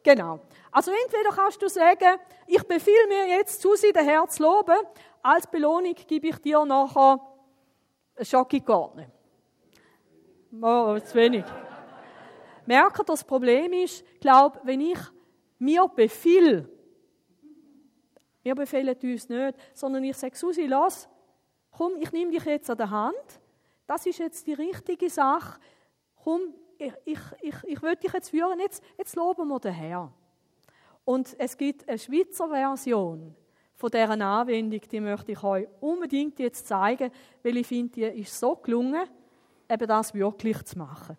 Genau. 0.03 0.39
Also 0.71 0.91
entweder 0.91 1.29
kannst 1.31 1.61
du 1.61 1.67
sagen, 1.67 2.19
ich 2.47 2.63
befehle 2.63 3.07
mir 3.07 3.27
jetzt, 3.37 3.59
Susi, 3.61 3.91
den 3.91 4.05
Herr 4.05 4.27
zu 4.27 4.43
loben, 4.43 4.77
als 5.21 5.47
Belohnung 5.47 5.95
gebe 6.07 6.27
ich 6.27 6.37
dir 6.37 6.63
nachher 6.63 7.19
eine 8.15 8.25
Schokikorne. 8.25 9.18
Oh, 10.51 10.97
zu 10.99 11.13
wenig. 11.13 11.45
Merke, 12.65 13.03
das 13.03 13.23
Problem 13.23 13.71
ist, 13.73 14.03
glaube, 14.19 14.59
wenn 14.63 14.81
ich 14.81 14.97
mir 15.59 15.87
befehle, 15.87 16.67
wir 18.41 18.55
befehlen 18.55 18.95
uns 18.95 19.29
nicht, 19.29 19.57
sondern 19.73 20.03
ich 20.03 20.17
sage, 20.17 20.35
Susi, 20.35 20.65
lass, 20.65 21.07
komm, 21.71 21.93
ich 21.99 22.11
nehme 22.11 22.31
dich 22.31 22.45
jetzt 22.45 22.69
an 22.69 22.77
der 22.77 22.89
Hand, 22.89 23.41
das 23.85 24.05
ist 24.07 24.17
jetzt 24.17 24.47
die 24.47 24.53
richtige 24.53 25.09
Sache, 25.09 25.59
komm, 26.23 26.53
ich, 26.79 26.93
ich, 27.05 27.19
ich, 27.41 27.55
ich 27.65 27.81
will 27.81 27.95
dich 27.95 28.13
jetzt 28.13 28.29
führen, 28.29 28.59
jetzt, 28.59 28.83
jetzt 28.97 29.15
loben 29.15 29.47
wir 29.49 29.59
den 29.59 29.73
Herrn. 29.73 30.11
Und 31.05 31.35
es 31.37 31.57
gibt 31.57 31.87
eine 31.87 31.99
Schweizer 31.99 32.47
Version 32.47 33.35
von 33.75 33.91
dieser 33.91 34.09
Anwendung, 34.09 34.81
die 34.91 34.99
möchte 34.99 35.31
ich 35.31 35.43
euch 35.43 35.67
unbedingt 35.79 36.39
jetzt 36.39 36.67
zeigen, 36.67 37.11
weil 37.43 37.57
ich 37.57 37.67
finde, 37.67 38.11
die 38.11 38.21
ist 38.21 38.39
so 38.39 38.55
gelungen, 38.55 39.07
eben 39.69 39.87
das 39.87 40.13
wirklich 40.13 40.63
zu 40.65 40.77
machen. 40.77 41.17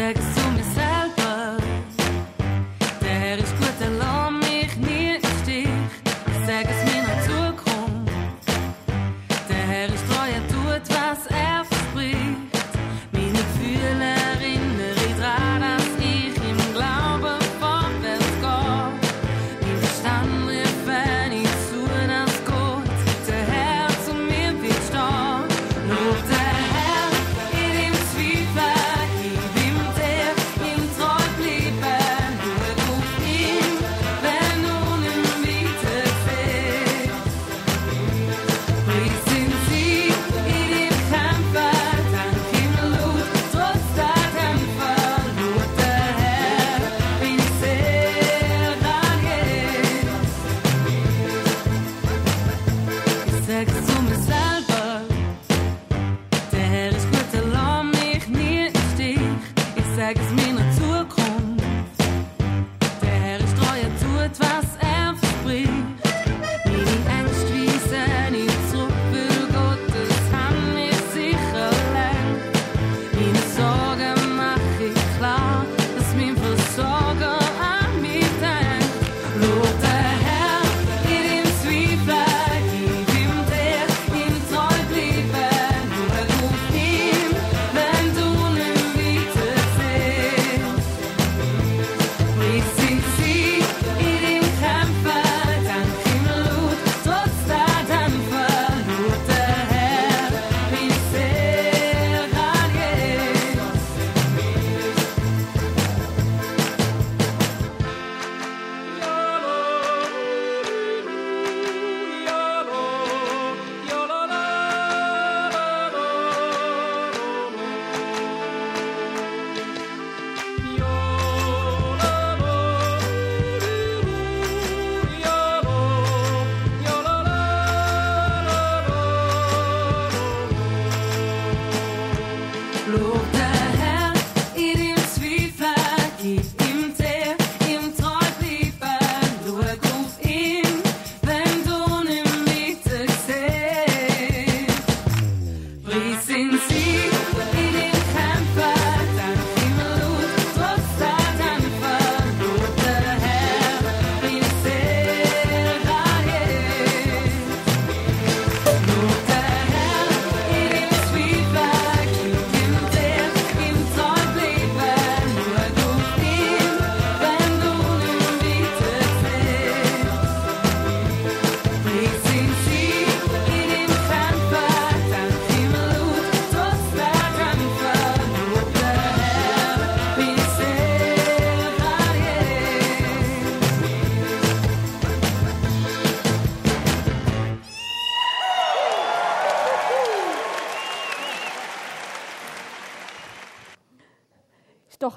doch 0.00 0.39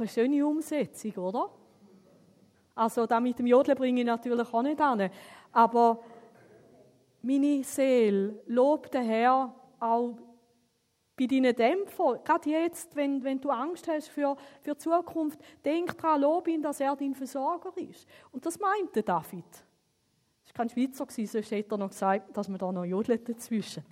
eine 0.03 0.10
schöne 0.10 0.45
Umsetzung, 0.45 1.13
oder? 1.15 1.50
Also, 2.75 3.05
da 3.05 3.19
mit 3.19 3.38
dem 3.39 3.48
Jodeln 3.48 3.77
bringe 3.77 4.01
ich 4.01 4.07
natürlich 4.07 4.53
auch 4.53 4.62
nicht 4.62 4.81
an. 4.81 5.10
Aber 5.51 6.00
meine 7.22 7.63
Seele 7.63 8.41
lobt 8.48 8.93
den 8.93 9.03
Herr 9.03 9.53
auch 9.79 10.17
bei 11.15 11.27
deinen 11.27 11.55
Dämpfern. 11.55 12.19
Gerade 12.24 12.50
jetzt, 12.50 12.95
wenn, 12.95 13.24
wenn 13.24 13.39
du 13.39 13.50
Angst 13.50 13.88
hast 13.88 14.10
für, 14.10 14.36
für 14.62 14.74
die 14.74 14.77
Zukunft, 14.79 15.39
denk 15.63 15.98
daran, 15.98 16.22
lob 16.22 16.48
ihn, 16.48 16.62
dass 16.62 16.79
er 16.79 16.95
dein 16.95 17.13
Versorger 17.13 17.72
ist. 17.77 18.07
Und 18.31 18.45
das 18.45 18.60
meinte 18.60 19.03
David. 19.03 19.45
Das 19.51 20.57
war 20.57 20.65
kein 20.65 20.69
Schweizer, 20.69 21.05
sonst 21.07 21.51
hätte 21.51 21.75
er 21.75 21.77
noch 21.77 21.89
gesagt, 21.89 22.36
dass 22.36 22.50
man 22.50 22.57
da 22.57 22.72
noch 22.72 22.86
jodelt 22.86 23.29
dazwischen. 23.29 23.86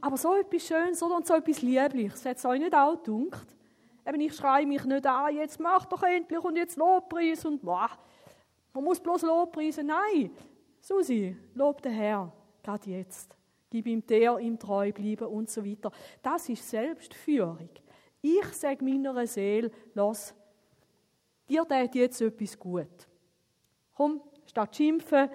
Aber 0.00 0.16
so 0.16 0.34
etwas 0.34 0.66
Schönes 0.66 1.02
oder? 1.02 1.16
und 1.16 1.26
so 1.26 1.34
etwas 1.34 1.60
Liebliches, 1.60 2.24
hat 2.24 2.36
es 2.36 2.44
euch 2.44 2.60
nicht 2.60 2.74
auch 2.74 2.96
gedunkt? 2.96 3.57
Eben, 4.08 4.20
ich 4.20 4.34
schreie 4.34 4.66
mich 4.66 4.84
nicht 4.84 5.06
an, 5.06 5.36
jetzt 5.36 5.60
mach 5.60 5.84
doch 5.84 6.02
endlich 6.02 6.42
und 6.42 6.56
jetzt 6.56 6.76
Lobpreis 6.76 7.44
und 7.44 7.60
boah, 7.60 7.90
man 8.72 8.84
muss 8.84 9.00
bloß 9.00 9.22
Lobpreisen. 9.22 9.86
Nein, 9.86 10.30
Susi, 10.80 11.36
lob 11.54 11.82
den 11.82 11.92
Herr, 11.92 12.32
gerade 12.62 12.90
jetzt. 12.90 13.36
Gib 13.70 13.86
ihm 13.86 14.06
der, 14.06 14.38
ihm 14.38 14.58
treu 14.58 14.92
bleiben 14.92 15.26
und 15.26 15.50
so 15.50 15.62
weiter. 15.62 15.90
Das 16.22 16.48
ist 16.48 16.68
Selbstführung. 16.68 17.68
Ich 18.22 18.46
sage 18.54 18.82
meiner 18.82 19.26
Seele, 19.26 19.70
lass, 19.92 20.34
dir 21.46 21.66
tät 21.68 21.94
jetzt 21.94 22.22
etwas 22.22 22.58
gut. 22.58 23.06
Komm, 23.94 24.22
statt 24.46 24.74
schimpfen, 24.74 25.28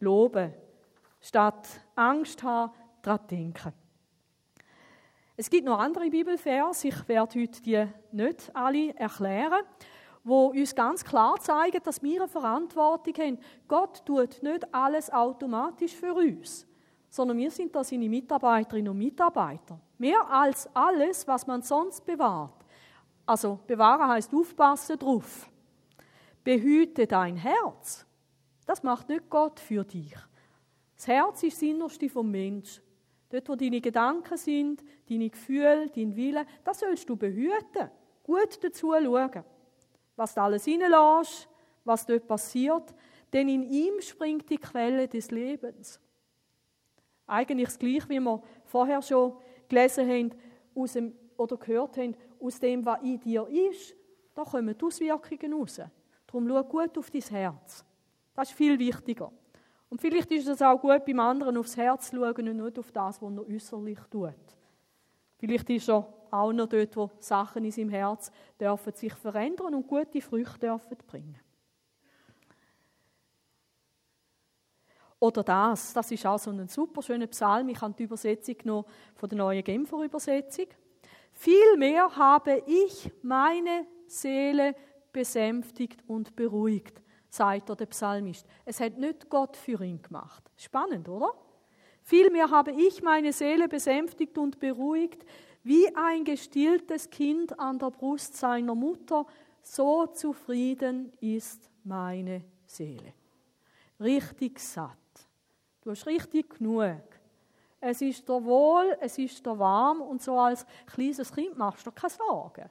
loben. 0.00 0.54
Statt 1.20 1.68
Angst 1.94 2.42
haben, 2.42 2.72
daran 3.02 3.26
denken. 3.26 3.83
Es 5.36 5.50
gibt 5.50 5.64
noch 5.64 5.80
andere 5.80 6.08
Bibelvers, 6.10 6.84
ich 6.84 7.08
werde 7.08 7.40
heute 7.40 7.60
die 7.60 7.86
nicht 8.12 8.54
alle 8.54 8.94
erklären, 8.94 9.64
wo 10.22 10.46
uns 10.46 10.74
ganz 10.76 11.04
klar 11.04 11.40
zeigen, 11.40 11.80
dass 11.82 12.00
wir 12.02 12.22
eine 12.22 12.28
Verantwortung 12.28 13.14
haben. 13.14 13.38
Gott 13.66 14.06
tut 14.06 14.42
nicht 14.44 14.72
alles 14.72 15.12
automatisch 15.12 15.92
für 15.92 16.14
uns, 16.14 16.66
sondern 17.10 17.36
wir 17.36 17.50
sind 17.50 17.74
da 17.74 17.82
seine 17.82 18.08
Mitarbeiterinnen 18.08 18.92
und 18.92 18.98
Mitarbeiter. 18.98 19.80
Mehr 19.98 20.24
als 20.30 20.68
alles, 20.72 21.26
was 21.26 21.48
man 21.48 21.62
sonst 21.62 22.06
bewahrt. 22.06 22.64
Also 23.26 23.58
bewahren 23.66 24.08
heißt 24.08 24.32
aufpassen 24.32 24.98
drauf. 25.00 25.50
Behüte 26.44 27.08
dein 27.08 27.36
Herz. 27.36 28.06
Das 28.66 28.84
macht 28.84 29.08
nicht 29.08 29.28
Gott 29.28 29.58
für 29.58 29.82
dich. 29.82 30.14
Das 30.94 31.08
Herz 31.08 31.42
ist 31.42 31.56
das 31.56 31.62
Innerste 31.62 32.08
vom 32.08 32.30
Mensch. 32.30 32.80
Dort, 33.34 33.48
wo 33.48 33.56
deine 33.56 33.80
Gedanken 33.80 34.36
sind, 34.36 34.84
deine 35.10 35.28
Gefühle, 35.28 35.90
dein 35.92 36.14
Wille, 36.14 36.46
das 36.62 36.78
sollst 36.78 37.08
du 37.08 37.16
behüten. 37.16 37.90
Gut 38.22 38.62
dazu 38.62 38.92
schauen. 38.92 39.42
Was 40.14 40.34
du 40.34 40.40
alles 40.40 40.68
reinlässt, 40.68 41.48
was 41.82 42.06
dort 42.06 42.28
passiert. 42.28 42.94
Denn 43.32 43.48
in 43.48 43.64
ihm 43.64 44.00
springt 44.00 44.48
die 44.48 44.56
Quelle 44.56 45.08
des 45.08 45.32
Lebens. 45.32 45.98
Eigentlich 47.26 47.66
das 47.66 47.78
Gleiche, 47.80 48.08
wie 48.08 48.20
wir 48.20 48.40
vorher 48.66 49.02
schon 49.02 49.36
gelesen 49.68 50.08
haben 50.08 50.30
aus 50.76 50.92
dem, 50.92 51.12
oder 51.36 51.56
gehört 51.56 51.96
haben, 51.96 52.14
aus 52.38 52.60
dem, 52.60 52.86
was 52.86 53.02
in 53.02 53.18
dir 53.18 53.48
ist, 53.48 53.96
da 54.32 54.44
kommen 54.44 54.78
die 54.78 54.84
Auswirkungen 54.84 55.54
raus. 55.54 55.80
Darum 56.28 56.48
schau 56.48 56.62
gut 56.62 56.96
auf 56.96 57.10
dein 57.10 57.22
Herz. 57.22 57.84
Das 58.32 58.50
ist 58.50 58.56
viel 58.56 58.78
wichtiger. 58.78 59.32
Und 59.88 60.00
vielleicht 60.00 60.30
ist 60.32 60.48
es 60.48 60.62
auch 60.62 60.80
gut, 60.80 61.04
beim 61.04 61.20
anderen 61.20 61.56
aufs 61.56 61.76
Herz 61.76 62.10
zu 62.10 62.16
schauen 62.16 62.48
und 62.48 62.56
nicht 62.56 62.78
auf 62.78 62.90
das, 62.90 63.22
was 63.22 63.32
er 63.32 63.46
äußerlich 63.46 63.98
tut. 64.10 64.34
Vielleicht 65.38 65.70
ist 65.70 65.88
er 65.88 66.12
auch 66.30 66.52
noch 66.52 66.68
dort, 66.68 66.96
wo 66.96 67.10
Sachen 67.20 67.64
in 67.64 67.70
seinem 67.70 67.90
Herz 67.90 68.32
dürfen 68.58 68.92
sich 68.94 69.14
verändern 69.14 69.74
und 69.74 69.86
gute 69.86 70.20
Früchte 70.20 70.66
dürfen 70.66 70.96
bringen. 71.06 71.38
Oder 75.20 75.42
das, 75.42 75.92
das 75.92 76.10
ist 76.10 76.26
auch 76.26 76.38
so 76.38 76.50
ein 76.50 76.68
super 76.68 77.00
schöner 77.00 77.26
Psalm. 77.28 77.68
Ich 77.68 77.80
habe 77.80 77.94
die 77.94 78.02
Übersetzung 78.02 78.58
genommen 78.58 78.84
von 79.14 79.28
der 79.28 79.38
neuen 79.38 79.64
Genfer 79.64 80.02
Übersetzung. 80.02 80.66
Vielmehr 81.32 82.14
habe 82.14 82.62
ich 82.66 83.10
meine 83.22 83.86
Seele 84.06 84.74
besänftigt 85.12 86.02
und 86.06 86.36
beruhigt 86.36 87.00
sagt 87.34 87.68
er 87.68 87.76
der 87.76 87.86
Psalmist. 87.86 88.46
Es 88.64 88.80
hat 88.80 88.96
nicht 88.96 89.28
Gott 89.28 89.56
für 89.56 89.82
ihn 89.82 90.00
gemacht. 90.00 90.50
Spannend, 90.56 91.08
oder? 91.08 91.32
Vielmehr 92.02 92.50
habe 92.50 92.72
ich 92.72 93.02
meine 93.02 93.32
Seele 93.32 93.66
besänftigt 93.66 94.38
und 94.38 94.60
beruhigt, 94.60 95.24
wie 95.62 95.94
ein 95.96 96.24
gestilltes 96.24 97.10
Kind 97.10 97.58
an 97.58 97.78
der 97.78 97.90
Brust 97.90 98.36
seiner 98.36 98.74
Mutter, 98.74 99.26
so 99.62 100.06
zufrieden 100.06 101.12
ist 101.20 101.70
meine 101.82 102.44
Seele. 102.66 103.14
Richtig 103.98 104.60
satt. 104.60 104.90
Du 105.80 105.90
hast 105.90 106.06
richtig 106.06 106.58
genug. 106.58 107.02
Es 107.80 108.00
ist 108.00 108.28
dir 108.28 108.44
wohl, 108.44 108.96
es 109.00 109.18
ist 109.18 109.44
dir 109.44 109.58
warm 109.58 110.02
und 110.02 110.22
so 110.22 110.38
als 110.38 110.66
kleines 110.86 111.32
Kind 111.32 111.56
machst 111.56 111.86
du 111.86 111.90
keine 111.90 112.10
Sorgen. 112.10 112.70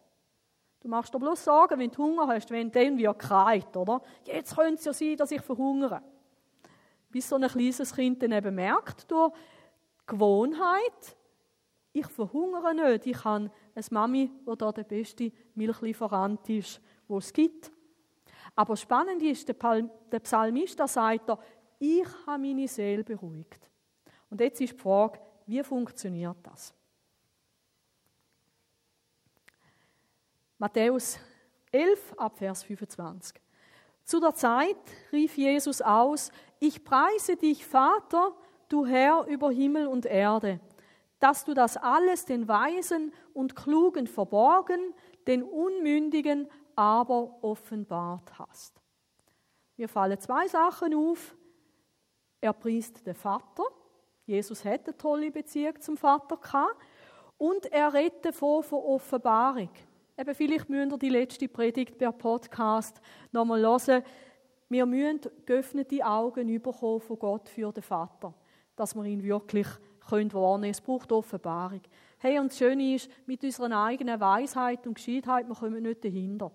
Du 0.84 0.90
machst 0.90 1.14
dir 1.14 1.20
bloß 1.20 1.46
Sorgen, 1.46 1.80
wenn 1.80 1.90
du 1.90 2.04
Hunger 2.04 2.28
hast, 2.28 2.52
wenn 2.52 2.70
dann 2.70 2.98
wie 2.98 3.10
kreit, 3.18 3.76
oder? 3.78 4.02
Jetzt 4.26 4.56
könnte 4.56 4.76
es 4.76 4.86
ja 4.86 4.92
sein, 4.92 5.16
dass 5.16 5.32
ich 5.32 5.42
verhungere. 5.42 6.02
Bis 7.10 7.30
so 7.30 7.38
ein 7.38 7.48
kleines 7.48 7.96
Kind 7.96 8.22
dann 8.22 8.34
eben 8.34 8.54
merkt, 8.54 9.10
durch 9.10 9.32
Gewohnheit, 10.06 11.16
ich 11.94 12.08
verhungere 12.08 12.74
nicht. 12.74 13.08
Ich 13.08 13.24
habe 13.24 13.50
eine 13.74 13.86
Mami, 13.92 14.30
die 14.46 14.58
da 14.58 14.72
der 14.74 14.84
beste 14.84 15.32
Milchlieferant 15.56 16.50
ist, 16.50 16.82
wo 17.08 17.20
es 17.20 17.32
gibt. 17.32 17.72
Aber 18.54 18.76
spannend 18.76 19.22
ist, 19.22 19.48
der 19.48 20.20
Psalmist, 20.20 20.80
da 20.80 20.88
sagt 20.88 21.30
er, 21.30 21.40
ich 21.80 22.06
habe 22.28 22.42
meine 22.42 22.68
Seele 22.68 23.06
beruhigt. 23.06 23.72
Und 24.30 24.42
jetzt 24.42 24.60
ist 24.60 24.74
die 24.74 24.78
Frage, 24.78 25.20
wie 25.46 25.64
funktioniert 25.64 26.38
das? 26.44 26.74
Matthäus 30.64 31.20
11 31.74 32.14
ab 32.16 32.38
Vers 32.38 32.64
25. 32.64 33.36
Zu 34.06 34.22
der 34.22 34.34
Zeit 34.34 34.78
rief 35.12 35.38
Jesus 35.38 35.82
aus, 35.82 36.32
ich 36.58 36.86
preise 36.86 37.36
dich, 37.36 37.66
Vater, 37.66 38.32
du 38.70 38.86
Herr 38.86 39.26
über 39.28 39.52
Himmel 39.52 39.88
und 39.88 40.06
Erde, 40.06 40.62
dass 41.20 41.44
du 41.44 41.54
das 41.54 41.76
alles 41.76 42.24
den 42.24 42.48
Weisen 42.48 43.12
und 43.34 43.58
Klugen 43.58 44.08
verborgen, 44.08 44.94
den 45.28 45.44
Unmündigen 45.44 46.48
aber 46.78 47.44
offenbart 47.44 48.40
hast. 48.40 48.82
Mir 49.76 49.90
fallen 49.90 50.18
zwei 50.22 50.48
Sachen 50.48 50.96
auf. 50.96 51.36
Er 52.40 52.54
priest 52.54 53.06
den 53.06 53.16
Vater. 53.16 53.64
Jesus 54.26 54.64
hätte 54.64 54.96
tolle 54.96 55.30
Beziehung 55.30 55.82
zum 55.82 55.98
Vater 55.98 56.38
gehabt. 56.38 56.78
Und 57.38 57.66
er 57.66 57.94
redet 57.94 58.34
von 58.34 58.64
Offenbarung. 58.72 59.70
Eben, 60.16 60.36
vielleicht 60.36 60.70
müsst 60.70 60.92
ihr 60.92 60.98
die 61.00 61.10
letzte 61.10 61.48
Predigt 61.48 61.98
per 61.98 62.12
Podcast 62.12 63.02
nochmal 63.32 63.62
hören. 63.62 64.04
Wir 64.70 64.86
müssen 64.86 65.22
geöffnete 65.44 66.06
Augen 66.06 66.62
bekommen 66.62 67.02
von 67.02 67.18
Gott 67.18 67.50
für 67.50 67.72
den 67.72 67.82
Vater, 67.82 68.34
dass 68.76 68.94
wir 68.94 69.06
ihn 69.06 69.24
wirklich 69.24 69.68
können 70.08 70.64
Es 70.66 70.82
braucht 70.82 71.12
Offenbarung. 71.12 71.82
Hey, 72.20 72.38
und 72.38 72.52
das 72.52 72.60
Schöne 72.60 72.94
ist, 72.94 73.10
mit 73.26 73.44
unserer 73.44 73.86
eigenen 73.86 74.20
Weisheit 74.20 74.86
und 74.86 74.96
Gescheitheit, 74.96 75.48
wir 75.48 75.56
kommen 75.56 75.82
nicht 75.82 76.06
dahinter. 76.06 76.52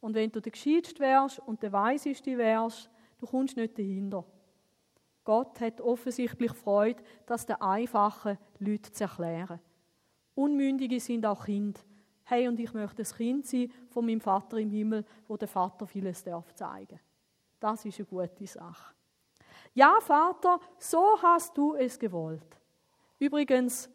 Und 0.00 0.14
wenn 0.14 0.30
du 0.30 0.40
der 0.40 0.52
Gescheitste 0.52 1.00
wärst 1.00 1.38
und 1.38 1.62
der 1.62 1.72
Weiseste 1.72 2.36
wärst, 2.36 2.90
du 3.18 3.26
kommst 3.26 3.56
nicht 3.56 3.78
dahinter. 3.78 4.24
Gott 5.24 5.60
hat 5.60 5.80
offensichtlich 5.80 6.52
Freude, 6.52 7.02
das 7.24 7.46
den 7.46 7.60
einfachen 7.62 8.36
Leuten 8.58 8.92
zu 8.92 9.04
erklären. 9.04 9.60
Unmündige 10.34 11.00
sind 11.00 11.24
auch 11.24 11.46
Kinder 11.46 11.80
hey, 12.32 12.48
und 12.48 12.58
ich 12.58 12.72
möchte 12.72 13.02
ein 13.02 13.16
Kind 13.16 13.46
sein 13.46 13.70
von 13.90 14.06
meinem 14.06 14.20
Vater 14.20 14.56
im 14.56 14.70
Himmel, 14.70 15.04
wo 15.28 15.36
der 15.36 15.48
Vater 15.48 15.86
vieles 15.86 16.24
darf 16.24 16.54
zeigen. 16.54 16.98
Das 17.60 17.84
ist 17.84 17.98
eine 17.98 18.06
gute 18.06 18.46
Sache. 18.46 18.94
Ja, 19.74 19.98
Vater, 20.00 20.58
so 20.78 21.20
hast 21.22 21.56
du 21.56 21.74
es 21.74 21.98
gewollt. 21.98 22.58
Übrigens, 23.18 23.90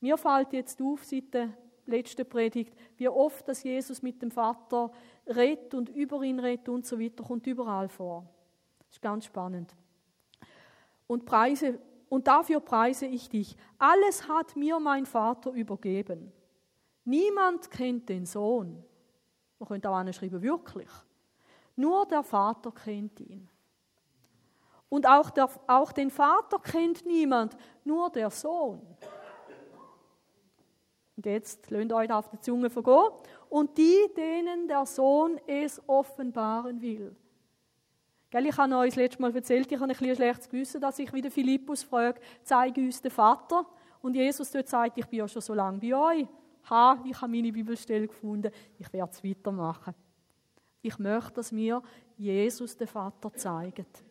mir 0.00 0.16
fällt 0.16 0.52
jetzt 0.52 0.80
auf 0.80 1.04
seit 1.04 1.34
der 1.34 1.48
letzten 1.86 2.28
Predigt, 2.28 2.74
wie 2.96 3.08
oft 3.08 3.48
dass 3.48 3.64
Jesus 3.64 4.02
mit 4.02 4.22
dem 4.22 4.30
Vater 4.30 4.92
redet 5.26 5.74
und 5.74 5.88
über 5.88 6.22
ihn 6.22 6.38
redet 6.38 6.68
und 6.68 6.86
so 6.86 6.98
weiter, 6.98 7.24
kommt 7.24 7.46
überall 7.48 7.88
vor. 7.88 8.24
Das 8.86 8.90
ist 8.90 9.02
ganz 9.02 9.24
spannend. 9.24 9.74
Und, 11.08 11.26
preise, 11.26 11.80
und 12.08 12.28
dafür 12.28 12.60
preise 12.60 13.06
ich 13.06 13.28
dich. 13.28 13.56
Alles 13.78 14.28
hat 14.28 14.54
mir 14.54 14.78
mein 14.78 15.06
Vater 15.06 15.50
übergeben. 15.50 16.32
Niemand 17.04 17.70
kennt 17.70 18.08
den 18.08 18.26
Sohn. 18.26 18.82
Man 19.58 19.68
könnte 19.68 19.90
auch 19.90 19.96
anschreiben, 19.96 20.42
wirklich. 20.42 20.88
Nur 21.76 22.06
der 22.06 22.22
Vater 22.22 22.72
kennt 22.72 23.20
ihn. 23.20 23.48
Und 24.88 25.06
auch, 25.06 25.30
der, 25.30 25.48
auch 25.66 25.92
den 25.92 26.10
Vater 26.10 26.58
kennt 26.58 27.06
niemand, 27.06 27.56
nur 27.84 28.10
der 28.10 28.30
Sohn. 28.30 28.80
Und 31.16 31.26
jetzt 31.26 31.70
lasst 31.70 31.92
euch 31.92 32.12
auf 32.12 32.28
die 32.30 32.40
Zunge 32.40 32.70
vergehen. 32.70 33.10
Und 33.48 33.76
die, 33.78 33.96
denen 34.16 34.66
der 34.66 34.86
Sohn 34.86 35.38
es 35.46 35.80
offenbaren 35.86 36.80
will. 36.80 37.14
Gell, 38.30 38.46
ich 38.46 38.56
habe 38.56 38.76
euch 38.76 38.90
das 38.90 38.96
letzte 38.96 39.22
Mal 39.22 39.34
erzählt, 39.34 39.70
ich 39.70 39.78
habe 39.78 39.90
ein 39.90 39.96
bisschen 39.96 40.16
schlechtes 40.16 40.48
Gewissen, 40.48 40.80
dass 40.80 40.98
ich 40.98 41.12
wieder 41.12 41.30
Philippus 41.30 41.82
frage, 41.82 42.20
zeige 42.42 42.80
uns 42.80 43.02
den 43.02 43.10
Vater. 43.10 43.66
Und 44.00 44.14
Jesus 44.14 44.50
dort 44.50 44.68
sagt, 44.68 44.98
ich 44.98 45.06
bin 45.06 45.18
ja 45.18 45.28
schon 45.28 45.42
so 45.42 45.52
lange 45.52 45.78
bei 45.78 45.94
euch 45.94 46.28
ha, 46.68 47.02
ich 47.04 47.20
habe 47.20 47.32
meine 47.32 47.52
Bibelstelle 47.52 48.06
gefunden, 48.06 48.52
ich 48.78 48.92
werde 48.92 49.12
es 49.12 49.24
weitermachen. 49.24 49.94
Ich 50.82 50.98
möchte, 50.98 51.34
dass 51.34 51.52
mir 51.52 51.82
Jesus, 52.16 52.76
den 52.76 52.86
Vater, 52.86 53.32
zeigt. 53.34 54.04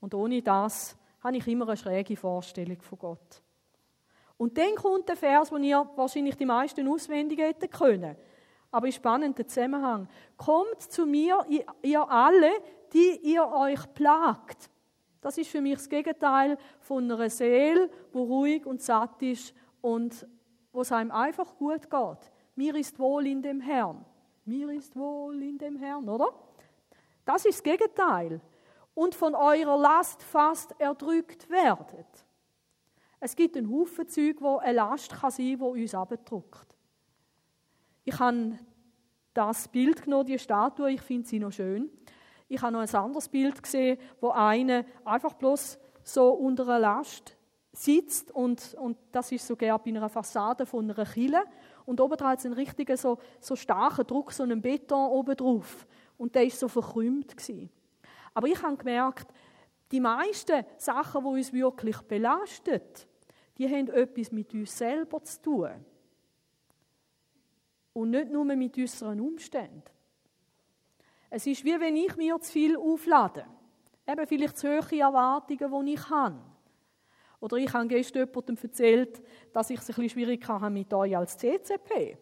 Und 0.00 0.14
ohne 0.14 0.42
das 0.42 0.96
habe 1.22 1.36
ich 1.36 1.46
immer 1.46 1.66
eine 1.66 1.76
schräge 1.76 2.16
Vorstellung 2.16 2.80
von 2.80 2.98
Gott. 2.98 3.42
Und 4.36 4.56
dann 4.56 4.74
kommt 4.74 5.08
der 5.08 5.16
Vers, 5.16 5.50
den 5.50 5.64
ihr 5.64 5.86
wahrscheinlich 5.96 6.36
die 6.36 6.46
meisten 6.46 6.88
auswendig 6.88 7.40
hätten 7.40 7.68
können. 7.68 8.16
Aber 8.70 8.88
ist 8.88 8.96
spannend 8.96 9.36
der 9.36 9.46
Zusammenhang. 9.46 10.08
Kommt 10.36 10.80
zu 10.80 11.04
mir, 11.04 11.44
ihr 11.82 12.10
alle, 12.10 12.50
die 12.92 13.18
ihr 13.22 13.46
euch 13.46 13.92
plagt. 13.92 14.70
Das 15.20 15.36
ist 15.36 15.50
für 15.50 15.60
mich 15.60 15.74
das 15.74 15.88
Gegenteil 15.88 16.56
von 16.80 17.10
einer 17.10 17.28
Seele, 17.28 17.90
die 18.14 18.18
ruhig 18.18 18.64
und 18.64 18.80
satt 18.80 19.20
ist 19.22 19.54
und 19.82 20.26
wo 20.72 20.82
es 20.82 20.92
einem 20.92 21.10
einfach 21.10 21.56
gut 21.56 21.90
geht. 21.90 22.32
Mir 22.54 22.74
ist 22.74 22.98
wohl 22.98 23.26
in 23.26 23.42
dem 23.42 23.60
Herrn. 23.60 24.04
Mir 24.44 24.70
ist 24.70 24.96
wohl 24.96 25.42
in 25.42 25.58
dem 25.58 25.76
Herrn, 25.76 26.08
oder? 26.08 26.32
Das 27.24 27.44
ist 27.44 27.58
das 27.58 27.62
Gegenteil. 27.62 28.40
Und 28.94 29.14
von 29.14 29.34
eurer 29.34 29.78
Last 29.78 30.22
fast 30.22 30.74
erdrückt 30.78 31.48
werdet. 31.48 32.26
Es 33.20 33.36
gibt 33.36 33.56
einen 33.56 33.70
Haufen 33.70 34.08
Zeug, 34.08 34.36
wo 34.40 34.58
eine 34.58 34.72
Last 34.72 35.12
kann 35.12 35.30
sein 35.30 35.58
kann, 35.58 35.74
die 35.74 35.82
uns 35.82 35.94
abdrückt. 35.94 36.76
Ich 38.04 38.18
habe 38.18 38.58
das 39.34 39.68
Bild 39.68 40.02
genommen, 40.02 40.26
die 40.26 40.38
Statue, 40.38 40.90
ich 40.92 41.02
finde 41.02 41.28
sie 41.28 41.38
noch 41.38 41.52
schön. 41.52 41.90
Ich 42.48 42.60
habe 42.62 42.72
noch 42.72 42.80
ein 42.80 42.94
anderes 42.94 43.28
Bild 43.28 43.62
gesehen, 43.62 43.98
wo 44.20 44.30
eine 44.30 44.84
einfach 45.04 45.34
bloß 45.34 45.78
so 46.02 46.30
unter 46.30 46.64
einer 46.64 46.78
Last 46.80 47.36
sitzt 47.72 48.32
und, 48.32 48.74
und 48.74 48.96
das 49.12 49.30
ist 49.32 49.46
sogar 49.46 49.78
bei 49.78 49.90
einer 49.90 50.08
Fassade 50.08 50.66
von 50.66 50.90
einer 50.90 51.06
Kille 51.06 51.44
und 51.86 52.00
oben 52.00 52.20
hat 52.20 52.38
es 52.40 52.46
einen 52.46 52.54
richtigen 52.54 52.96
so, 52.96 53.18
so 53.40 53.54
starken 53.54 54.06
Druck, 54.06 54.32
so 54.32 54.42
einen 54.42 54.60
Beton 54.60 55.10
oben 55.10 55.36
drauf 55.36 55.86
und 56.18 56.34
der 56.34 56.44
ist 56.44 56.58
so 56.58 56.68
verkrümmt 56.68 57.36
gewesen. 57.36 57.70
Aber 58.34 58.48
ich 58.48 58.62
habe 58.62 58.76
gemerkt, 58.76 59.32
die 59.90 60.00
meisten 60.00 60.64
Sachen, 60.76 61.22
die 61.22 61.28
uns 61.28 61.52
wirklich 61.52 61.96
belasten, 62.02 62.80
die 63.58 63.68
haben 63.68 63.88
etwas 63.88 64.32
mit 64.32 64.52
uns 64.54 64.76
selber 64.76 65.22
zu 65.22 65.42
tun. 65.42 65.70
Und 67.92 68.10
nicht 68.10 68.30
nur 68.30 68.44
mit 68.44 68.76
unseren 68.76 69.20
Umständen. 69.20 69.82
Es 71.28 71.46
ist 71.46 71.64
wie 71.64 71.78
wenn 71.78 71.96
ich 71.96 72.16
mir 72.16 72.40
zu 72.40 72.52
viel 72.52 72.76
auflade. 72.76 73.46
Eben 74.06 74.26
vielleicht 74.26 74.58
zu 74.58 74.68
hohe 74.68 75.00
Erwartungen, 75.00 75.86
die 75.86 75.94
ich 75.94 76.10
habe. 76.10 76.38
Oder 77.40 77.56
ich 77.56 77.72
habe 77.72 77.86
gestern 77.86 78.26
jemandem 78.26 78.58
erzählt, 78.62 79.22
dass 79.52 79.70
ich 79.70 79.78
es 79.78 79.84
ein 79.84 79.94
bisschen 79.94 80.10
schwierig 80.10 80.46
habe 80.46 80.70
mit 80.70 80.92
euch 80.92 81.16
als 81.16 81.36
CCP. 81.38 82.18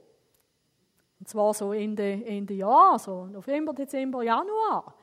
Und 1.19 1.29
zwar 1.29 1.53
so 1.53 1.73
Ende, 1.73 2.25
Ende 2.25 2.55
Jahr, 2.55 2.99
so 2.99 3.27
November, 3.27 3.73
Dezember, 3.73 4.23
Januar. 4.23 4.95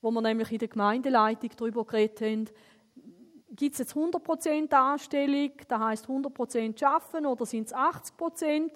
Wo 0.00 0.10
wir 0.10 0.20
nämlich 0.20 0.50
in 0.50 0.58
der 0.58 0.68
Gemeindeleitung 0.68 1.50
darüber 1.56 1.84
geredet 1.84 2.20
haben, 2.20 2.44
gibt 3.50 3.74
es 3.74 3.78
jetzt 3.78 3.94
100% 3.94 4.72
Anstellung, 4.74 5.52
das 5.66 5.80
heisst 5.80 6.06
100% 6.06 6.84
arbeiten 6.84 7.26
oder 7.26 7.46
sind 7.46 7.66
es 7.66 7.74
80%? 7.74 8.70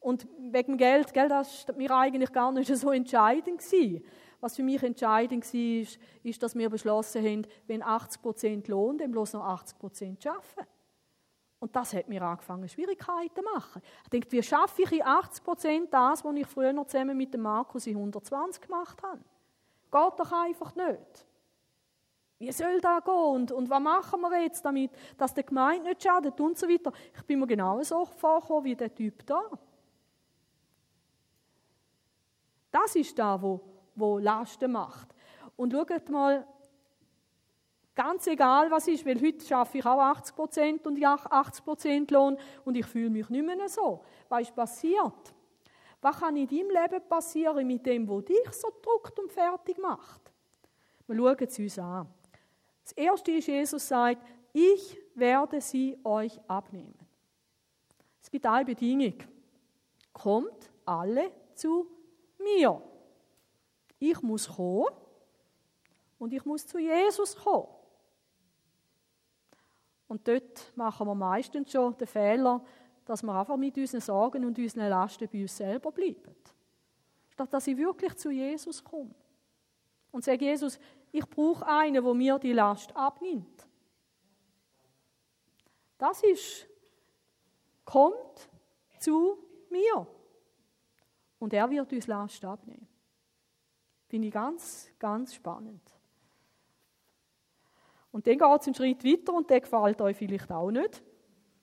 Und 0.00 0.26
wegen 0.38 0.76
Geld, 0.76 1.14
gell, 1.14 1.28
das 1.28 1.68
war 1.68 1.76
mir 1.76 1.90
eigentlich 1.92 2.32
gar 2.32 2.50
nicht 2.52 2.74
so 2.74 2.90
entscheidend. 2.90 3.58
Gewesen. 3.58 4.04
Was 4.42 4.56
für 4.56 4.64
mich 4.64 4.82
entscheidend 4.82 5.44
war, 5.44 5.86
ist, 6.24 6.42
dass 6.42 6.56
wir 6.56 6.68
beschlossen 6.68 7.24
haben, 7.24 7.46
wenn 7.68 7.80
80% 7.80 8.68
Lohn, 8.68 8.98
dann 8.98 9.12
bloß 9.12 9.34
noch 9.34 9.44
80% 9.44 10.26
arbeiten. 10.26 10.68
Und 11.60 11.76
das 11.76 11.94
hat 11.94 12.08
mir 12.08 12.20
angefangen, 12.22 12.68
Schwierigkeiten 12.68 13.36
zu 13.36 13.42
machen. 13.42 13.80
Ich 14.02 14.10
denke, 14.10 14.32
wie 14.32 14.42
schaffe 14.42 14.82
ich 14.82 14.90
in 14.90 15.02
80% 15.02 15.90
das, 15.92 16.24
was 16.24 16.34
ich 16.34 16.46
früher 16.48 16.72
noch 16.72 16.88
zusammen 16.88 17.16
mit 17.16 17.32
dem 17.32 17.42
Markus 17.42 17.86
in 17.86 17.96
120 17.96 18.62
gemacht 18.62 19.00
habe? 19.00 19.20
Geht 19.92 20.18
doch 20.18 20.32
einfach 20.32 20.74
nicht. 20.74 21.26
Wie 22.40 22.50
soll 22.50 22.80
das 22.80 23.04
gehen? 23.04 23.14
Und, 23.14 23.52
und 23.52 23.70
was 23.70 23.80
machen 23.80 24.20
wir 24.22 24.42
jetzt 24.42 24.64
damit, 24.64 24.90
dass 25.16 25.34
der 25.34 25.44
Gemeinde 25.44 25.90
nicht 25.90 26.02
schadet 26.02 26.40
und 26.40 26.58
so 26.58 26.68
weiter? 26.68 26.90
Ich 27.14 27.22
bin 27.22 27.38
mir 27.38 27.46
genauso 27.46 28.06
vorgekommen 28.06 28.64
wie 28.64 28.74
der 28.74 28.92
Typ 28.92 29.24
da. 29.24 29.40
Das 32.72 32.96
ist 32.96 33.16
da, 33.16 33.40
wo, 33.40 33.71
wo 33.94 34.18
Lasten 34.18 34.72
macht. 34.72 35.14
Und 35.56 35.72
schaut 35.72 36.08
mal, 36.08 36.46
ganz 37.94 38.26
egal 38.26 38.70
was 38.70 38.88
ist, 38.88 39.04
weil 39.04 39.20
heute 39.20 39.44
schaffe 39.44 39.78
ich 39.78 39.86
auch 39.86 40.00
80 40.00 40.34
Prozent 40.34 40.86
und 40.86 40.96
ich 40.96 41.06
80 41.06 41.64
Prozent 41.64 42.10
Lohn 42.10 42.38
und 42.64 42.76
ich 42.76 42.86
fühle 42.86 43.10
mich 43.10 43.28
nicht 43.28 43.44
mehr 43.44 43.68
so. 43.68 44.02
Was 44.28 44.42
ist 44.42 44.54
passiert? 44.54 45.34
Was 46.00 46.18
kann 46.18 46.36
in 46.36 46.48
deinem 46.48 46.70
Leben 46.70 47.08
passieren 47.08 47.66
mit 47.66 47.86
dem, 47.86 48.08
wo 48.08 48.20
dich 48.20 48.50
so 48.52 48.68
druckt 48.82 49.18
und 49.18 49.30
fertig 49.30 49.78
macht? 49.78 50.32
Wir 51.06 51.16
schauen 51.16 51.36
es 51.40 51.58
uns 51.58 51.78
an. 51.78 52.08
Das 52.82 52.92
erste 52.92 53.30
ist, 53.32 53.46
Jesus 53.46 53.86
sagt, 53.86 54.20
ich 54.52 54.98
werde 55.14 55.60
sie 55.60 55.98
euch 56.02 56.40
abnehmen. 56.48 56.98
Es 58.20 58.30
gibt 58.30 58.46
eine 58.46 58.64
Bedingung. 58.64 59.14
Kommt 60.12 60.70
alle 60.84 61.30
zu 61.54 61.86
mir. 62.38 62.82
Ich 64.04 64.20
muss 64.20 64.48
kommen 64.48 64.88
und 66.18 66.32
ich 66.32 66.44
muss 66.44 66.66
zu 66.66 66.76
Jesus 66.76 67.36
kommen. 67.36 67.68
Und 70.08 70.26
dort 70.26 70.72
machen 70.74 71.06
wir 71.06 71.14
meistens 71.14 71.70
schon 71.70 71.96
den 71.96 72.08
Fehler, 72.08 72.64
dass 73.04 73.22
wir 73.22 73.32
einfach 73.32 73.56
mit 73.56 73.76
unseren 73.78 74.00
Sorgen 74.00 74.44
und 74.44 74.58
unseren 74.58 74.88
Lasten 74.88 75.28
bei 75.32 75.42
uns 75.42 75.56
selber 75.56 75.92
bleiben. 75.92 76.34
Statt 77.30 77.52
dass 77.52 77.68
ich 77.68 77.76
wirklich 77.76 78.16
zu 78.16 78.32
Jesus 78.32 78.82
komme. 78.82 79.14
Und 80.10 80.24
sage, 80.24 80.46
Jesus, 80.46 80.80
ich 81.12 81.24
brauche 81.24 81.64
einen, 81.64 82.02
der 82.02 82.14
mir 82.14 82.40
die 82.40 82.52
Last 82.52 82.96
abnimmt. 82.96 83.68
Das 85.96 86.24
ist, 86.24 86.66
kommt 87.84 88.50
zu 88.98 89.38
mir 89.70 90.08
und 91.38 91.52
er 91.52 91.70
wird 91.70 91.92
uns 91.92 92.08
Last 92.08 92.44
abnehmen. 92.44 92.91
Finde 94.12 94.28
ich 94.28 94.34
ganz, 94.34 94.90
ganz 94.98 95.34
spannend. 95.34 95.80
Und 98.10 98.26
dann 98.26 98.36
geht 98.36 98.60
es 98.60 98.66
einen 98.66 98.74
Schritt 98.74 99.02
weiter 99.02 99.32
und 99.32 99.48
der 99.48 99.62
gefällt 99.62 100.02
euch 100.02 100.18
vielleicht 100.18 100.52
auch 100.52 100.70
nicht. 100.70 101.02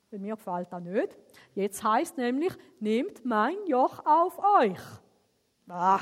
Bei 0.10 0.18
mir 0.18 0.36
gefällt 0.36 0.74
das 0.74 0.82
nicht. 0.82 1.16
Jetzt 1.54 1.84
heißt 1.84 2.18
nämlich, 2.18 2.52
nehmt 2.80 3.24
mein 3.24 3.56
Joch 3.68 4.04
auf 4.04 4.40
euch. 4.40 4.80
Ah. 5.68 6.00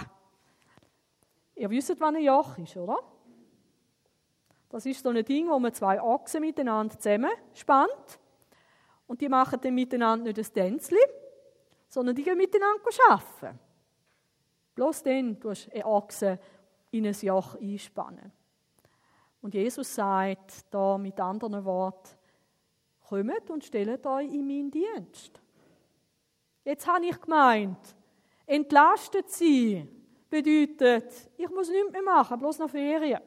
Ihr 1.53 1.69
wisst, 1.69 1.99
was 1.99 2.15
ein 2.15 2.23
Joch 2.23 2.57
ist, 2.59 2.77
oder? 2.77 2.99
Das 4.69 4.85
ist 4.85 5.03
so 5.03 5.09
ein 5.09 5.25
Ding, 5.25 5.49
wo 5.49 5.59
man 5.59 5.73
zwei 5.73 6.01
Ochsen 6.01 6.39
miteinander 6.39 6.97
zusammenspannt. 6.97 8.19
Und 9.05 9.19
die 9.19 9.27
machen 9.27 9.59
dann 9.61 9.75
miteinander 9.75 10.27
nicht 10.27 10.39
ein 10.39 10.53
Tänzchen, 10.53 10.97
sondern 11.89 12.15
die 12.15 12.23
gehen 12.23 12.37
miteinander 12.37 12.89
arbeiten. 13.09 13.66
Bloß 14.77 15.01
dann 15.01 15.39
tust 15.39 15.65
du 15.65 15.73
einen 15.73 15.83
Ochsen 15.85 16.37
in 16.91 17.07
ein 17.07 17.15
Joch 17.19 17.55
einspannen. 17.55 18.31
Und 19.41 19.55
Jesus 19.55 19.95
sagt 19.95 20.71
da 20.71 20.99
mit 20.99 21.19
anderen 21.19 21.65
Worten, 21.65 22.15
kommt 23.09 23.49
und 23.49 23.63
stellt 23.63 24.05
euch 24.05 24.31
in 24.31 24.45
meinen 24.45 24.69
Dienst. 24.69 25.41
Jetzt 26.63 26.85
habe 26.85 27.07
ich 27.07 27.19
gemeint, 27.19 27.95
entlastet 28.45 29.31
sie 29.31 29.87
bedeutet, 30.29 31.11
ich 31.37 31.49
muss 31.49 31.69
nichts 31.71 31.91
mehr 31.91 32.03
machen, 32.03 32.37
bloß 32.37 32.59
noch 32.59 32.69
Ferien. 32.69 33.21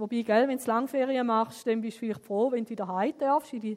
Wobei, 0.00 0.22
gell, 0.22 0.48
wenn 0.48 0.58
du 0.58 0.64
Langferien 0.66 1.26
machst, 1.26 1.66
dann 1.66 1.80
bist 1.80 1.96
du 1.96 2.00
vielleicht 2.00 2.24
froh, 2.24 2.50
wenn 2.50 2.64
du 2.64 2.70
wieder 2.70 2.88
heim 2.88 3.12
darfst, 3.18 3.52
in 3.52 3.60
dein 3.60 3.76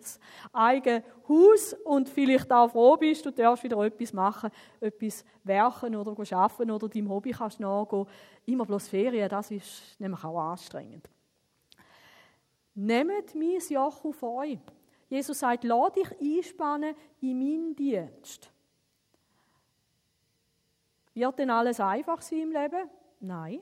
eigenes 0.53 1.03
Haus 1.27 1.73
und 1.83 2.07
vielleicht 2.07 2.51
auch 2.51 2.69
froh 2.69 2.95
bist, 2.95 3.25
du 3.25 3.31
darfst 3.31 3.63
wieder 3.63 3.77
etwas 3.83 4.13
machen, 4.13 4.49
etwas 4.79 5.25
werken 5.43 5.95
oder 5.95 6.11
arbeiten 6.11 6.71
oder 6.71 6.87
deinem 6.87 7.09
Hobby 7.09 7.31
kannst 7.31 7.59
nachgehen. 7.59 8.07
Immer 8.45 8.65
bloß 8.65 8.87
Ferien, 8.87 9.27
das 9.27 9.51
ist 9.51 9.99
nämlich 9.99 10.23
auch 10.23 10.39
anstrengend. 10.39 11.09
Nehmt 12.75 13.35
mein 13.35 13.59
Joch 13.69 14.05
auf 14.05 14.23
euch. 14.23 14.59
Jesus 15.09 15.39
sagt, 15.39 15.63
lass 15.65 15.91
dich 15.91 16.09
einspannen 16.19 16.95
in 17.21 17.37
meinen 17.37 17.75
Dienst. 17.75 18.49
Wird 21.13 21.37
denn 21.37 21.49
alles 21.49 21.79
einfach 21.79 22.21
sein 22.21 22.39
im 22.39 22.51
Leben? 22.51 22.89
Nein. 23.19 23.59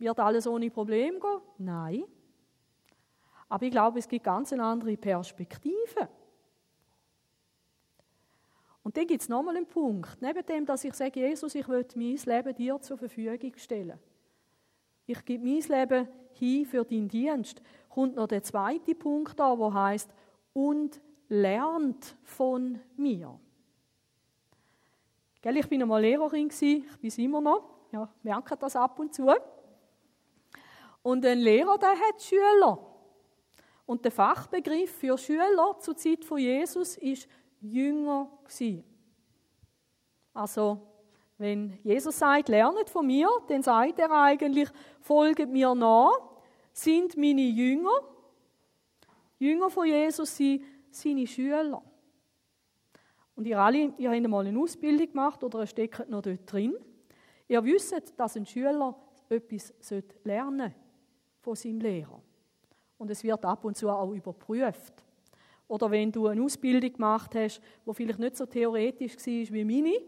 Wird 0.00 0.18
alles 0.18 0.46
ohne 0.46 0.70
Problem 0.70 1.20
gehen? 1.20 1.40
Nein. 1.58 2.04
Aber 3.50 3.66
ich 3.66 3.70
glaube, 3.70 3.98
es 3.98 4.08
gibt 4.08 4.24
ganz 4.24 4.52
eine 4.52 4.64
andere 4.64 4.96
Perspektive. 4.96 6.08
Und 8.82 8.96
dann 8.96 9.06
gibt 9.06 9.20
es 9.20 9.28
nochmal 9.28 9.56
einen 9.56 9.66
Punkt. 9.66 10.16
Neben 10.22 10.44
dem, 10.46 10.64
dass 10.64 10.84
ich 10.84 10.94
sage, 10.94 11.20
Jesus, 11.20 11.54
ich 11.54 11.68
will 11.68 11.86
mein 11.94 12.16
Leben 12.16 12.54
dir 12.54 12.80
zur 12.80 12.96
Verfügung 12.96 13.52
stellen. 13.56 13.98
Ich 15.06 15.22
gebe 15.24 15.44
mein 15.44 15.60
Leben 15.60 16.08
hin 16.32 16.64
für 16.64 16.84
deinen 16.84 17.08
Dienst. 17.08 17.60
Kommt 17.90 18.16
noch 18.16 18.28
der 18.28 18.42
zweite 18.42 18.94
Punkt 18.94 19.38
da, 19.38 19.58
wo 19.58 19.74
heißt 19.74 20.10
und 20.54 20.98
lernt 21.28 22.16
von 22.22 22.80
mir. 22.96 23.38
Gell, 25.42 25.56
ich 25.58 25.68
bin 25.68 25.82
einmal 25.82 26.00
Lehrerin 26.00 26.48
ich 26.48 26.98
bin 27.00 27.24
immer 27.24 27.42
noch. 27.42 27.64
Ja, 27.92 28.08
merke 28.22 28.56
das 28.56 28.76
ab 28.76 28.98
und 28.98 29.12
zu. 29.12 29.28
Und 31.02 31.24
ein 31.24 31.38
Lehrer, 31.38 31.78
der 31.78 31.90
hat 31.90 32.22
Schüler. 32.22 32.78
Und 33.86 34.04
der 34.04 34.12
Fachbegriff 34.12 34.90
für 34.98 35.18
Schüler 35.18 35.76
zur 35.80 35.96
Zeit 35.96 36.24
von 36.24 36.38
Jesus 36.38 36.96
ist 36.96 37.28
Jünger 37.60 38.30
gewesen. 38.44 38.84
Also, 40.32 40.80
wenn 41.38 41.78
Jesus 41.82 42.18
sagt, 42.18 42.48
lernet 42.48 42.90
von 42.90 43.06
mir, 43.06 43.28
dann 43.48 43.62
sagt 43.62 43.98
er 43.98 44.10
eigentlich, 44.10 44.68
folget 45.00 45.48
mir 45.48 45.74
nach, 45.74 46.12
sind 46.72 47.16
meine 47.16 47.40
Jünger. 47.40 47.98
Jünger 49.38 49.70
von 49.70 49.86
Jesus 49.86 50.36
sind 50.36 50.64
seine 50.90 51.26
Schüler. 51.26 51.82
Und 53.34 53.46
ihr 53.46 53.58
alle, 53.58 53.94
ihr 53.96 54.10
habt 54.10 54.28
mal 54.28 54.46
eine 54.46 54.60
Ausbildung 54.60 55.08
gemacht 55.08 55.42
oder 55.42 55.60
ihr 55.60 55.66
steckt 55.66 56.10
noch 56.10 56.22
dort 56.22 56.52
drin. 56.52 56.76
Ihr 57.48 57.64
wisst, 57.64 58.12
dass 58.18 58.36
ein 58.36 58.44
Schüler 58.44 58.94
etwas 59.30 59.72
lernen 60.24 60.74
von 61.40 61.54
seinem 61.54 61.80
Lehrer. 61.80 62.20
Und 62.98 63.10
es 63.10 63.24
wird 63.24 63.44
ab 63.44 63.64
und 63.64 63.76
zu 63.76 63.88
auch 63.88 64.12
überprüft. 64.12 65.04
Oder 65.68 65.90
wenn 65.90 66.10
du 66.10 66.26
eine 66.26 66.42
Ausbildung 66.42 66.92
gemacht 66.92 67.34
hast, 67.34 67.60
die 67.86 67.94
vielleicht 67.94 68.18
nicht 68.18 68.36
so 68.36 68.44
theoretisch 68.44 69.16
war 69.16 69.54
wie 69.54 69.64
meine, 69.64 70.00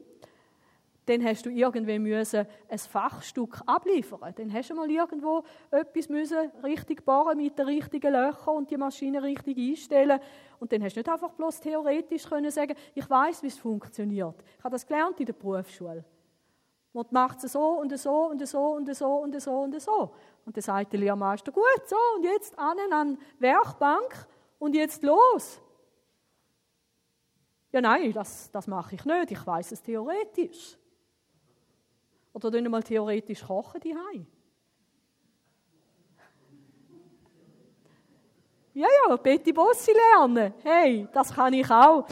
dann 1.06 1.24
hast 1.24 1.44
du 1.46 1.50
irgendwann 1.50 2.02
müssen 2.02 2.46
ein 2.68 2.78
Fachstück 2.78 3.60
abliefern. 3.66 4.32
Dann 4.36 4.52
hast 4.52 4.70
du 4.70 4.74
mal 4.74 4.90
irgendwo 4.90 5.42
etwas 5.70 6.08
müssen 6.08 6.50
richtig 6.62 7.04
bohren 7.04 7.38
mit 7.38 7.58
den 7.58 7.66
richtigen 7.66 8.12
Löchern 8.12 8.56
und 8.56 8.70
die 8.70 8.76
Maschine 8.76 9.22
richtig 9.22 9.58
einstellen. 9.58 10.20
Und 10.60 10.72
dann 10.72 10.82
hast 10.82 10.94
du 10.94 11.00
nicht 11.00 11.08
einfach 11.08 11.32
bloß 11.32 11.60
theoretisch 11.60 12.24
können 12.24 12.50
sagen, 12.50 12.74
ich 12.94 13.08
weiß, 13.08 13.42
wie 13.42 13.48
es 13.48 13.58
funktioniert. 13.58 14.36
Ich 14.58 14.64
habe 14.64 14.72
das 14.72 14.86
gelernt 14.86 15.18
in 15.18 15.26
der 15.26 15.32
Berufsschule. 15.32 16.04
Man 16.92 17.06
macht 17.10 17.42
es 17.42 17.52
so 17.52 17.80
und 17.80 17.96
so 17.98 18.26
und 18.26 18.46
so 18.46 18.72
und 18.74 18.94
so 18.94 19.06
und 19.16 19.40
so 19.40 19.60
und 19.60 19.80
so. 19.80 20.14
Und 20.44 20.56
dann 20.56 20.62
sagt 20.62 20.92
der 20.92 21.00
Lehrmeister, 21.00 21.50
gut, 21.50 21.82
so 21.86 21.96
und 22.16 22.24
jetzt 22.24 22.58
an 22.58 22.76
an 22.92 23.18
Werkbank 23.38 24.26
und 24.58 24.74
jetzt 24.74 25.02
los. 25.02 25.60
Ja, 27.72 27.80
nein, 27.80 28.12
das, 28.12 28.50
das 28.50 28.66
mache 28.66 28.94
ich 28.94 29.04
nicht. 29.04 29.30
Ich 29.30 29.46
weiß 29.46 29.72
es 29.72 29.82
theoretisch. 29.82 30.76
Oder 32.34 32.50
dann 32.50 32.70
mal 32.70 32.82
theoretisch 32.82 33.42
kochen 33.42 33.80
die 33.80 33.96
Ja, 38.74 38.88
ja, 39.08 39.16
Betty 39.16 39.52
Bossi 39.52 39.92
lernen. 39.92 40.54
Hey, 40.62 41.06
das 41.12 41.32
kann 41.34 41.52
ich 41.52 41.70
auch. 41.70 42.06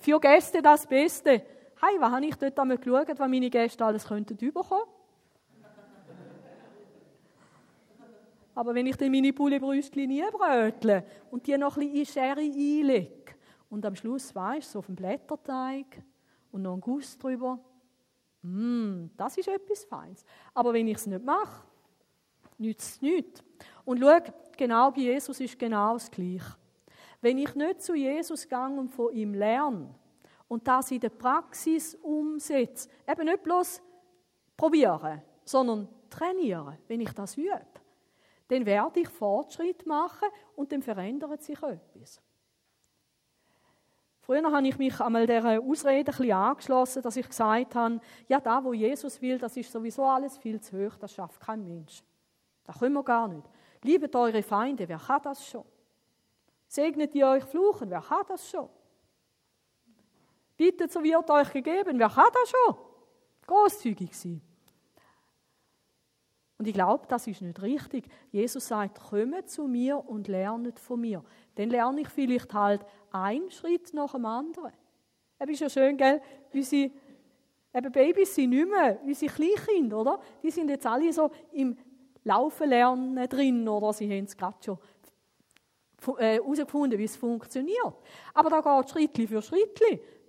Für 0.00 0.18
Gäste 0.18 0.62
das 0.62 0.86
Beste. 0.86 1.42
Hey, 1.86 2.00
was 2.00 2.10
habe 2.10 2.26
ich 2.26 2.34
dort 2.34 2.58
einmal 2.58 2.78
geschaut, 2.78 3.16
was 3.16 3.28
meine 3.28 3.48
Gäste 3.48 3.84
alles 3.84 4.04
könnten 4.06 4.36
bekommen? 4.36 4.82
Aber 8.54 8.74
wenn 8.74 8.86
ich 8.86 8.96
dann 8.96 9.12
meine 9.12 9.32
Bullebrüstchen 9.32 10.08
nie 10.08 10.24
brötle 10.32 11.04
und 11.30 11.46
die 11.46 11.56
noch 11.56 11.76
ein 11.76 11.92
bisschen 11.92 11.96
in 11.96 12.06
Sherry 12.06 12.80
einlege 12.80 13.36
und 13.70 13.86
am 13.86 13.94
Schluss, 13.94 14.34
weißt 14.34 14.72
so 14.72 14.80
auf 14.80 14.86
dem 14.86 14.96
Blätterteig 14.96 16.02
und 16.50 16.62
noch 16.62 16.74
ein 16.74 16.80
Guss 16.80 17.16
drüber, 17.18 17.60
mm, 18.42 19.10
das 19.16 19.36
ist 19.36 19.46
etwas 19.46 19.84
Feines. 19.84 20.24
Aber 20.54 20.72
wenn 20.72 20.88
ich 20.88 20.96
es 20.96 21.06
nicht 21.06 21.24
mache, 21.24 21.62
nützt 22.58 22.96
es 22.96 23.02
nichts. 23.02 23.44
Und 23.84 24.00
schau, 24.00 24.18
genau 24.56 24.90
bei 24.90 25.02
Jesus 25.02 25.38
ist 25.38 25.56
genau 25.56 25.92
das 25.92 26.10
Gleiche. 26.10 26.56
Wenn 27.20 27.38
ich 27.38 27.54
nicht 27.54 27.82
zu 27.82 27.94
Jesus 27.94 28.48
gehe 28.48 28.58
und 28.58 28.88
von 28.88 29.12
ihm 29.12 29.34
lerne 29.34 29.94
und 30.48 30.66
das 30.66 30.90
in 30.90 31.00
der 31.00 31.10
Praxis 31.10 31.94
umsetze, 31.96 32.88
eben 33.06 33.24
nicht 33.26 33.42
bloß 33.42 33.82
probieren, 34.56 35.22
sondern 35.44 35.88
trainieren, 36.08 36.78
wenn 36.86 37.00
ich 37.00 37.12
das 37.12 37.36
übe, 37.36 37.66
dann 38.48 38.64
werde 38.64 39.00
ich 39.00 39.08
Fortschritt 39.08 39.86
machen 39.86 40.28
und 40.54 40.70
dann 40.70 40.82
verändert 40.82 41.42
sich 41.42 41.60
etwas. 41.62 42.20
Früher 44.20 44.50
habe 44.50 44.66
ich 44.66 44.76
mich 44.76 45.00
einmal 45.00 45.24
dieser 45.24 45.60
Ausrede 45.62 46.12
ein 46.12 46.32
angeschlossen, 46.32 47.00
dass 47.00 47.16
ich 47.16 47.28
gesagt 47.28 47.76
habe, 47.76 48.00
ja, 48.26 48.40
da, 48.40 48.62
wo 48.62 48.72
Jesus 48.72 49.22
will, 49.22 49.38
das 49.38 49.56
ist 49.56 49.70
sowieso 49.70 50.04
alles 50.04 50.36
viel 50.36 50.60
zu 50.60 50.76
hoch, 50.76 50.96
das 50.96 51.12
schafft 51.14 51.40
kein 51.40 51.62
Mensch. 51.62 52.02
Das 52.64 52.80
können 52.80 52.94
wir 52.94 53.04
gar 53.04 53.28
nicht. 53.28 53.48
Liebet 53.82 54.16
eure 54.16 54.42
Feinde, 54.42 54.88
wer 54.88 54.98
kann 54.98 55.22
das 55.22 55.46
schon? 55.46 55.64
Segnet 56.66 57.14
ihr 57.14 57.28
euch 57.28 57.44
fluchen, 57.44 57.88
wer 57.88 58.00
kann 58.00 58.24
das 58.26 58.50
schon? 58.50 58.68
Bittet, 60.56 60.92
so 60.92 61.02
wird 61.02 61.30
euch 61.30 61.52
gegeben, 61.52 61.98
wer 61.98 62.08
kann 62.08 62.28
das 62.32 62.50
schon? 62.50 62.76
Großzügig 63.46 64.16
sein. 64.16 64.40
Und 66.58 66.66
ich 66.66 66.74
glaube, 66.74 67.06
das 67.06 67.26
ist 67.26 67.42
nicht 67.42 67.60
richtig. 67.60 68.08
Jesus 68.32 68.66
sagt, 68.66 68.98
kommt 69.10 69.50
zu 69.50 69.66
mir 69.68 69.98
und 69.98 70.26
lernet 70.28 70.80
von 70.80 71.00
mir. 71.00 71.22
Dann 71.56 71.68
lerne 71.68 72.00
ich 72.00 72.08
vielleicht 72.08 72.52
halt 72.54 72.84
einen 73.10 73.50
Schritt 73.50 73.92
nach 73.92 74.12
dem 74.12 74.24
anderen. 74.24 74.72
Es 75.38 75.50
ist 75.50 75.60
ja 75.60 75.68
schön, 75.68 75.98
gell? 75.98 76.22
Unsere 76.52 76.90
eben 77.74 77.92
Babys 77.92 78.34
sind 78.34 78.50
nicht 78.50 78.68
mehr 78.68 78.98
unsere 79.04 79.32
Kleinkinder, 79.32 80.00
oder? 80.00 80.20
Die 80.42 80.50
sind 80.50 80.70
jetzt 80.70 80.86
alle 80.86 81.12
so 81.12 81.30
im 81.52 81.76
Laufen 82.24 82.70
lernen 82.70 83.28
drin, 83.28 83.68
oder 83.68 83.92
sie 83.92 84.10
haben 84.10 84.24
es 84.24 84.36
gerade 84.36 84.56
schon 84.64 84.78
herausgefunden, 86.18 86.98
äh, 86.98 86.98
wie 86.98 87.04
es 87.04 87.16
funktioniert. 87.16 87.94
Aber 88.34 88.50
da 88.50 88.60
geht 88.80 88.90
Schritt 88.90 89.28
für 89.28 89.42
Schritt. 89.42 89.80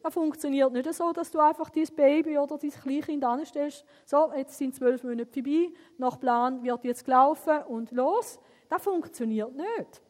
Das 0.08 0.14
funktioniert 0.14 0.72
nicht 0.72 0.94
so, 0.94 1.12
dass 1.12 1.30
du 1.30 1.40
einfach 1.40 1.70
dein 1.70 1.86
Baby 1.94 2.38
oder 2.38 2.58
dein 2.58 2.72
Kleinkind 2.72 3.26
anstellst. 3.26 3.84
So, 4.06 4.32
jetzt 4.34 4.58
sind 4.58 4.74
zwölf 4.74 5.04
Monate 5.04 5.34
vorbei, 5.34 5.74
nach 5.98 6.18
Plan 6.18 6.64
wird 6.64 6.86
jetzt 6.86 7.04
gelaufen 7.04 7.64
und 7.68 7.92
los. 7.92 8.40
Das 8.70 8.82
funktioniert 8.82 9.54
nicht. 9.54 10.02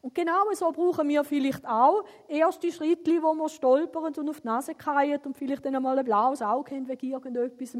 Und 0.00 0.14
genau 0.14 0.44
so 0.52 0.70
brauchen 0.70 1.08
wir 1.08 1.24
vielleicht 1.24 1.66
auch 1.66 2.04
erste 2.28 2.70
Schritte, 2.70 3.20
wo 3.20 3.34
wir 3.34 3.48
stolpern 3.48 4.14
und 4.14 4.30
auf 4.30 4.42
die 4.42 4.46
Nase 4.46 4.76
fallen 4.78 5.18
und 5.24 5.36
vielleicht 5.36 5.64
dann 5.64 5.74
einmal 5.74 5.98
ein 5.98 6.04
blaues 6.04 6.40
Auge 6.40 6.76
haben 6.76 6.86
wegen 6.86 7.10
irgendetwas. 7.10 7.76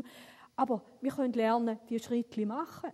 Aber 0.57 0.83
wir 1.01 1.13
können 1.13 1.33
lernen, 1.33 1.79
diese 1.89 2.07
Schritte 2.07 2.45
machen. 2.45 2.91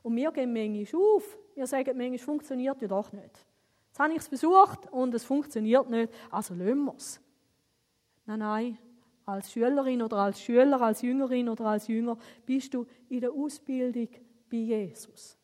Und 0.00 0.16
wir 0.16 0.32
gehen 0.32 0.50
manchmal 0.50 1.02
auf. 1.02 1.36
Wir 1.54 1.66
sagen, 1.66 1.94
manchmal 1.94 2.18
funktioniert 2.20 2.80
ja 2.80 2.88
doch 2.88 3.12
nicht. 3.12 3.47
Jetzt 3.98 4.04
habe 4.04 4.12
ich 4.12 4.20
es 4.20 4.28
versucht 4.28 4.92
und 4.92 5.12
es 5.12 5.24
funktioniert 5.24 5.90
nicht, 5.90 6.12
also 6.30 6.54
lassen 6.54 6.84
wir 6.84 6.94
es. 6.96 7.20
Nein, 8.26 8.38
nein, 8.38 8.78
als 9.24 9.50
Schülerin 9.50 10.02
oder 10.02 10.18
als 10.18 10.40
Schüler, 10.40 10.80
als 10.80 11.02
Jüngerin 11.02 11.48
oder 11.48 11.64
als 11.64 11.88
Jünger 11.88 12.16
bist 12.46 12.74
du 12.74 12.86
in 13.08 13.22
der 13.22 13.32
Ausbildung 13.32 14.06
bei 14.48 14.56
Jesus. 14.56 15.36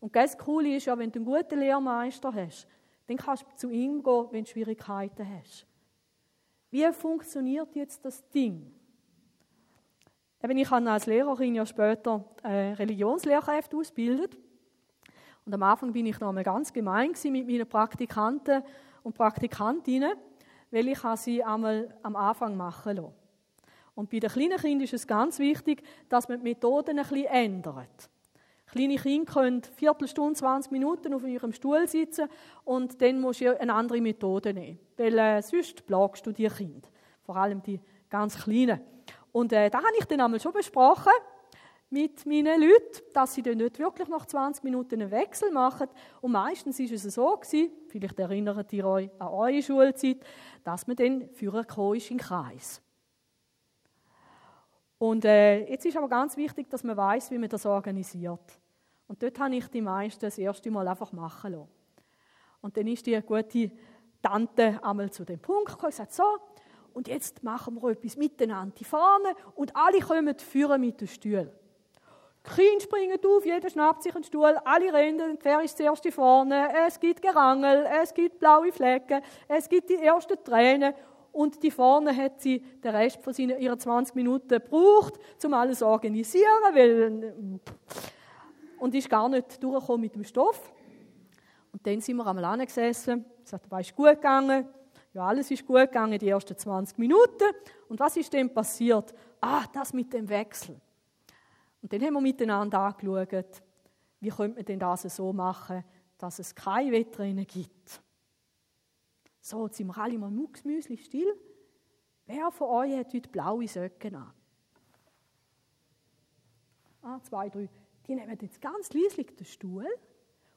Und 0.00 0.16
das 0.16 0.38
Coole 0.38 0.76
ist 0.76 0.86
ja, 0.86 0.96
wenn 0.96 1.12
du 1.12 1.18
einen 1.18 1.26
guten 1.26 1.58
Lehrmeister 1.58 2.32
hast, 2.32 2.66
dann 3.06 3.18
kannst 3.18 3.42
du 3.42 3.56
zu 3.56 3.70
ihm 3.70 4.02
gehen, 4.02 4.28
wenn 4.30 4.44
du 4.44 4.50
Schwierigkeiten 4.50 5.28
hast. 5.36 5.66
Wie 6.70 6.90
funktioniert 6.94 7.76
jetzt 7.76 8.02
das 8.02 8.26
Ding? 8.30 8.72
Eben, 10.42 10.56
ich 10.56 10.70
habe 10.70 10.90
als 10.90 11.04
Lehrerin 11.04 11.54
ja 11.54 11.66
später 11.66 12.24
äh, 12.44 12.72
Religionslehrkräfte 12.72 13.76
ausgebildet. 13.76 14.38
Und 15.44 15.54
am 15.54 15.62
Anfang 15.62 15.92
bin 15.92 16.06
ich 16.06 16.20
noch 16.20 16.28
einmal 16.28 16.44
ganz 16.44 16.72
gemein 16.72 17.12
mit 17.24 17.46
meinen 17.46 17.68
Praktikanten 17.68 18.62
und 19.02 19.14
Praktikantinnen, 19.14 20.12
weil 20.70 20.88
ich 20.88 21.00
sie 21.16 21.42
einmal 21.42 21.94
am 22.02 22.16
Anfang 22.16 22.56
machen 22.56 22.96
lassen. 22.96 23.14
Und 23.94 24.10
bei 24.10 24.18
den 24.18 24.30
kleinen 24.30 24.58
Kindern 24.58 24.84
ist 24.84 24.94
es 24.94 25.06
ganz 25.06 25.38
wichtig, 25.38 25.82
dass 26.08 26.28
man 26.28 26.38
die 26.38 26.44
Methoden 26.44 26.98
ein 26.98 27.06
bisschen 27.06 27.26
ändert. 27.26 28.10
Kleine 28.66 28.96
Kinder 28.96 29.32
können 29.32 29.62
Viertelstunde, 29.62 30.38
20 30.38 30.70
Minuten 30.70 31.12
auf 31.12 31.24
ihrem 31.24 31.52
Stuhl 31.52 31.88
sitzen 31.88 32.28
und 32.64 33.02
dann 33.02 33.20
musst 33.20 33.40
du 33.40 33.60
eine 33.60 33.74
andere 33.74 34.00
Methode 34.00 34.54
nehmen. 34.54 34.78
Weil 34.96 35.18
äh, 35.18 35.42
sonst 35.42 35.84
plagst 35.86 36.24
du 36.24 36.32
die 36.32 36.46
Kinder. 36.46 36.88
Vor 37.22 37.36
allem 37.36 37.62
die 37.62 37.80
ganz 38.08 38.38
Kleinen. 38.38 38.80
Und 39.32 39.52
äh, 39.52 39.70
da 39.70 39.78
habe 39.78 39.96
ich 39.98 40.04
dann 40.04 40.20
einmal 40.20 40.38
schon 40.38 40.52
besprochen 40.52 41.12
mit 41.90 42.24
meinen 42.24 42.60
Leuten, 42.60 43.02
dass 43.12 43.34
sie 43.34 43.42
dann 43.42 43.58
nicht 43.58 43.78
wirklich 43.78 44.08
nach 44.08 44.24
20 44.24 44.62
Minuten 44.62 45.02
einen 45.02 45.10
Wechsel 45.10 45.50
machen. 45.50 45.88
Und 46.20 46.32
meistens 46.32 46.78
ist 46.78 47.04
es 47.04 47.14
so 47.14 47.36
gewesen, 47.36 47.72
vielleicht 47.88 48.18
erinnert 48.18 48.72
ihr 48.72 48.86
euch 48.86 49.10
an 49.18 49.28
eure 49.28 49.62
Schulzeit, 49.62 50.18
dass 50.62 50.86
man 50.86 50.96
dann 50.96 51.28
führen 51.30 51.66
ist 51.96 52.10
in 52.10 52.18
Kreis. 52.18 52.80
Und 54.98 55.24
äh, 55.24 55.68
jetzt 55.68 55.84
ist 55.84 55.96
aber 55.96 56.08
ganz 56.08 56.36
wichtig, 56.36 56.70
dass 56.70 56.84
man 56.84 56.96
weiß, 56.96 57.30
wie 57.32 57.38
man 57.38 57.48
das 57.48 57.66
organisiert. 57.66 58.60
Und 59.08 59.22
dort 59.22 59.38
habe 59.40 59.56
ich 59.56 59.66
die 59.68 59.80
meisten 59.80 60.20
das 60.20 60.38
erste 60.38 60.70
Mal 60.70 60.86
einfach 60.86 61.10
machen 61.12 61.52
lassen. 61.52 61.68
Und 62.60 62.76
dann 62.76 62.86
ist 62.86 63.06
die 63.06 63.20
gute 63.22 63.72
Tante 64.22 64.78
einmal 64.84 65.10
zu 65.10 65.24
dem 65.24 65.40
Punkt 65.40 65.70
gekommen 65.70 65.86
und 65.86 65.90
gesagt, 65.90 66.12
so, 66.12 66.22
und 66.92 67.08
jetzt 67.08 67.42
machen 67.42 67.80
wir 67.80 67.90
etwas 67.90 68.16
miteinander 68.16 68.84
vorne 68.84 69.34
und 69.54 69.74
alle 69.74 70.00
kommen 70.00 70.38
führen 70.38 70.80
mit 70.80 71.00
den 71.00 71.08
Stühlen. 71.08 71.50
Die 72.46 72.50
Kinder 72.54 72.80
springen 72.80 73.18
auf, 73.24 73.44
jeder 73.44 73.68
schnappt 73.68 74.02
sich 74.02 74.14
einen 74.14 74.24
Stuhl, 74.24 74.56
alle 74.64 74.92
rennen, 74.92 75.38
wer 75.42 75.60
ist 75.60 75.76
zuerst 75.76 76.08
vorne, 76.12 76.70
es 76.86 76.98
gibt 76.98 77.20
Gerangel, 77.20 77.86
es 78.02 78.14
gibt 78.14 78.38
blaue 78.38 78.72
Flecken, 78.72 79.20
es 79.46 79.68
gibt 79.68 79.90
die 79.90 79.96
ersten 79.96 80.42
Tränen 80.42 80.94
und 81.32 81.62
die 81.62 81.70
vorne 81.70 82.16
hat 82.16 82.40
sie 82.40 82.60
den 82.82 82.94
Rest 82.94 83.22
von 83.22 83.34
seinen, 83.34 83.60
ihren 83.60 83.78
20 83.78 84.14
Minuten 84.14 84.48
gebraucht, 84.48 85.14
um 85.44 85.54
alles 85.54 85.80
zu 85.80 85.86
organisieren, 85.86 86.46
weil, 86.72 87.60
und 88.78 88.94
ist 88.94 89.10
gar 89.10 89.28
nicht 89.28 89.62
durchgekommen 89.62 90.00
mit 90.00 90.14
dem 90.14 90.24
Stoff. 90.24 90.72
Und 91.72 91.86
dann 91.86 92.00
sind 92.00 92.16
wir 92.16 92.26
einmal 92.26 92.46
angesessen, 92.46 93.24
gesagt, 93.42 93.70
war 93.70 93.80
ist 93.80 93.94
gut 93.94 94.08
gegangen, 94.08 94.66
Ja, 95.12 95.26
alles 95.26 95.50
ist 95.50 95.66
gut 95.66 95.76
gegangen, 95.76 96.18
die 96.18 96.28
ersten 96.28 96.56
20 96.56 96.98
Minuten. 96.98 97.44
Und 97.88 98.00
was 98.00 98.16
ist 98.16 98.32
denn 98.32 98.52
passiert? 98.52 99.12
Ah, 99.40 99.64
das 99.72 99.92
mit 99.92 100.12
dem 100.12 100.28
Wechsel. 100.28 100.80
Und 101.82 101.92
dann 101.92 102.02
haben 102.02 102.14
wir 102.14 102.20
miteinander 102.20 102.78
angeschaut, 102.80 103.62
wie 104.20 104.28
könnte 104.28 104.56
man 104.56 104.64
denn 104.64 104.78
das 104.78 105.02
so 105.02 105.32
machen, 105.32 105.84
dass 106.18 106.38
es 106.38 106.54
kein 106.54 106.92
Wettrennen 106.92 107.46
gibt. 107.46 108.02
So, 109.40 109.66
jetzt 109.66 109.78
sind 109.78 109.86
wir 109.86 109.96
alle 109.96 110.18
mal 110.18 110.30
mucksmüsli 110.30 110.98
still. 110.98 111.34
Wer 112.26 112.50
von 112.52 112.68
euch 112.68 112.96
hat 112.96 113.14
heute 113.14 113.28
blaue 113.30 113.66
Socken 113.66 114.14
an? 114.14 114.32
Ah, 117.02 117.18
zwei, 117.22 117.48
drei. 117.48 117.68
Die 118.06 118.14
nehmen 118.14 118.38
jetzt 118.40 118.60
ganz 118.60 118.92
leislich 118.92 119.34
den 119.34 119.46
Stuhl 119.46 119.86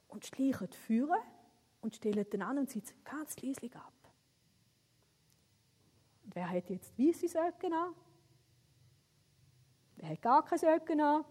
und 0.09 0.25
schleichen 0.25 0.67
führen 0.73 1.19
und 1.81 1.95
stellen 1.95 2.29
den 2.29 2.41
an 2.41 2.57
und 2.57 2.69
sitzen 2.69 2.95
ganz 3.05 3.41
leislich 3.41 3.73
ab. 3.75 3.93
Und 6.25 6.35
wer 6.35 6.49
hat 6.49 6.69
jetzt 6.69 6.97
weiße 6.99 7.29
Socken 7.29 7.73
an? 7.73 7.93
Wer 9.97 10.09
hat 10.09 10.21
gar 10.21 10.43
keine 10.43 10.59
Socken 10.59 11.01
an? 11.01 11.23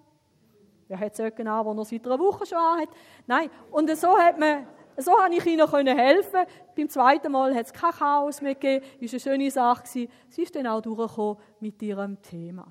Wer 0.89 1.01
hat 1.01 1.17
Socken 1.17 1.47
an, 1.47 1.65
die 1.65 1.81
er 1.81 1.85
seit 1.85 2.07
einer 2.07 2.19
Woche 2.19 2.47
schon 2.47 2.59
an 2.59 2.81
hat? 2.81 2.89
Nein, 3.27 3.51
und 3.71 3.97
so 3.97 4.17
hat 4.19 4.39
man 4.39 4.67
so 4.97 5.19
habe 5.19 5.35
ich 5.35 5.47
ihnen 5.47 5.99
helfen. 5.99 6.41
Beim 6.77 6.89
zweiten 6.89 7.33
Mal 7.33 7.55
hat 7.55 7.67
es 7.67 7.73
kein 7.73 7.93
Chaos 7.93 8.43
mehr 8.43 8.55
gegeben. 8.55 8.85
Das 9.01 9.13
war 9.13 9.17
eine 9.17 9.21
schöne 9.21 9.51
Sache. 9.51 9.87
Sie 9.87 10.09
ist 10.37 10.55
dann 10.55 10.67
auch 10.67 10.83
durchgekommen 10.83 11.39
mit 11.61 11.81
ihrem 11.83 12.21
Thema. 12.21 12.71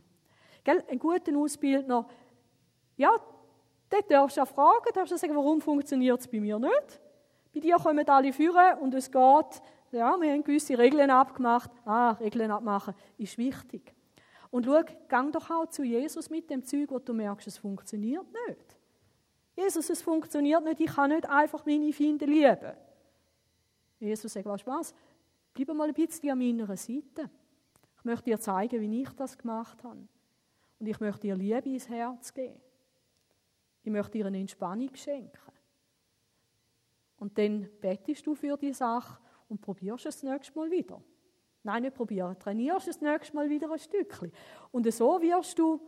Gell? 0.63 0.83
Ein 0.89 0.99
guter 0.99 1.35
Ausbildner, 1.35 2.07
ja, 2.97 3.15
dort 3.89 4.11
darfst 4.11 4.37
du 4.37 4.41
auch 4.43 4.47
fragen, 4.47 4.85
darfst 4.93 5.11
du 5.11 5.17
sagen, 5.17 5.35
warum 5.35 5.59
funktioniert 5.59 6.19
es 6.19 6.27
bei 6.27 6.39
mir 6.39 6.59
nicht? 6.59 7.01
Bei 7.53 7.59
dir 7.59 7.77
kommen 7.77 8.07
alle 8.07 8.31
führen 8.31 8.77
und 8.79 8.93
es 8.93 9.11
geht, 9.11 9.61
ja, 9.91 10.15
wir 10.19 10.31
haben 10.31 10.43
gewisse 10.43 10.77
Regeln 10.77 11.09
abgemacht. 11.09 11.71
Ah, 11.85 12.11
Regeln 12.11 12.51
abmachen 12.51 12.93
ist 13.17 13.37
wichtig. 13.37 13.93
Und 14.51 14.65
schau, 14.65 14.81
gang 15.07 15.31
doch 15.31 15.49
auch 15.49 15.65
zu 15.67 15.83
Jesus 15.83 16.29
mit 16.29 16.49
dem 16.49 16.63
Zeug, 16.63 16.91
wo 16.91 16.99
du 16.99 17.13
merkst, 17.13 17.47
es 17.47 17.57
funktioniert 17.57 18.25
nicht. 18.47 18.77
Jesus, 19.55 19.89
es 19.89 20.01
funktioniert 20.01 20.63
nicht, 20.63 20.79
ich 20.81 20.93
kann 20.93 21.09
nicht 21.09 21.27
einfach 21.27 21.65
meine 21.65 21.91
Feinde 21.93 22.25
lieben. 22.25 22.73
Jesus 23.99 24.33
sagt, 24.33 24.45
was? 24.45 24.93
Bleib 25.53 25.67
mal 25.69 25.87
ein 25.87 25.93
bisschen 25.93 26.31
an 26.31 26.37
meiner 26.37 26.65
Seite. 26.75 27.29
Ich 27.97 28.05
möchte 28.05 28.25
dir 28.25 28.39
zeigen, 28.39 28.81
wie 28.81 29.01
ich 29.01 29.09
das 29.09 29.37
gemacht 29.37 29.83
habe. 29.83 30.07
Und 30.79 30.87
ich 30.87 30.99
möchte 30.99 31.21
dir 31.21 31.35
Liebe 31.35 31.69
ins 31.69 31.87
Herz 31.87 32.33
geben. 32.33 32.59
Ich 33.83 33.91
möchte 33.91 34.13
dir 34.13 34.25
eine 34.25 34.39
Entspannung 34.39 34.93
schenken. 34.95 35.37
Und 37.17 37.37
dann 37.37 37.69
bettest 37.79 38.25
du 38.25 38.33
für 38.33 38.57
die 38.57 38.73
Sache 38.73 39.21
und 39.47 39.61
probierst 39.61 40.07
es 40.07 40.21
das 40.21 40.23
nächste 40.23 40.57
Mal 40.57 40.71
wieder. 40.71 41.01
Nein, 41.63 41.83
nicht 41.83 41.95
probieren. 41.95 42.37
Trainierst 42.39 42.87
das 42.87 43.01
nächste 43.01 43.35
Mal 43.35 43.49
wieder 43.49 43.71
ein 43.71 43.79
Stückchen. 43.79 44.31
Und 44.71 44.91
so 44.91 45.21
wirst 45.21 45.59
du 45.59 45.79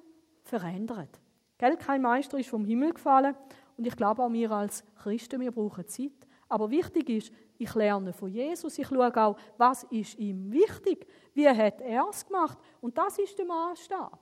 verändert. 0.44 1.20
Gell? 1.58 1.78
Kein 1.78 2.02
Meister 2.02 2.38
ist 2.38 2.50
vom 2.50 2.66
Himmel 2.66 2.94
gefallen. 2.94 3.36
Und 3.78 3.88
ich 3.88 3.96
glaube 3.96 4.24
auch 4.24 4.32
wir 4.32 4.52
als 4.52 4.84
Christen, 5.02 5.42
wir 5.42 5.52
brauchen 5.52 5.88
Zeit. 5.88 6.28
Aber 6.48 6.70
wichtig 6.70 7.10
ist, 7.10 7.34
ich 7.58 7.74
lerne 7.74 8.14
von 8.14 8.30
Jesus. 8.30 8.78
Ich 8.78 8.88
schaue 8.88 9.16
auch, 9.16 9.38
was 9.58 9.84
ist 9.86 10.20
ihm 10.20 10.52
wichtig? 10.52 11.08
Wie 11.34 11.48
hat 11.48 11.82
er 11.82 12.08
es 12.10 12.26
gemacht? 12.26 12.60
Und 12.82 12.98
das 12.98 13.18
ist 13.18 13.38
der 13.38 13.46
Maßstab. 13.46 14.20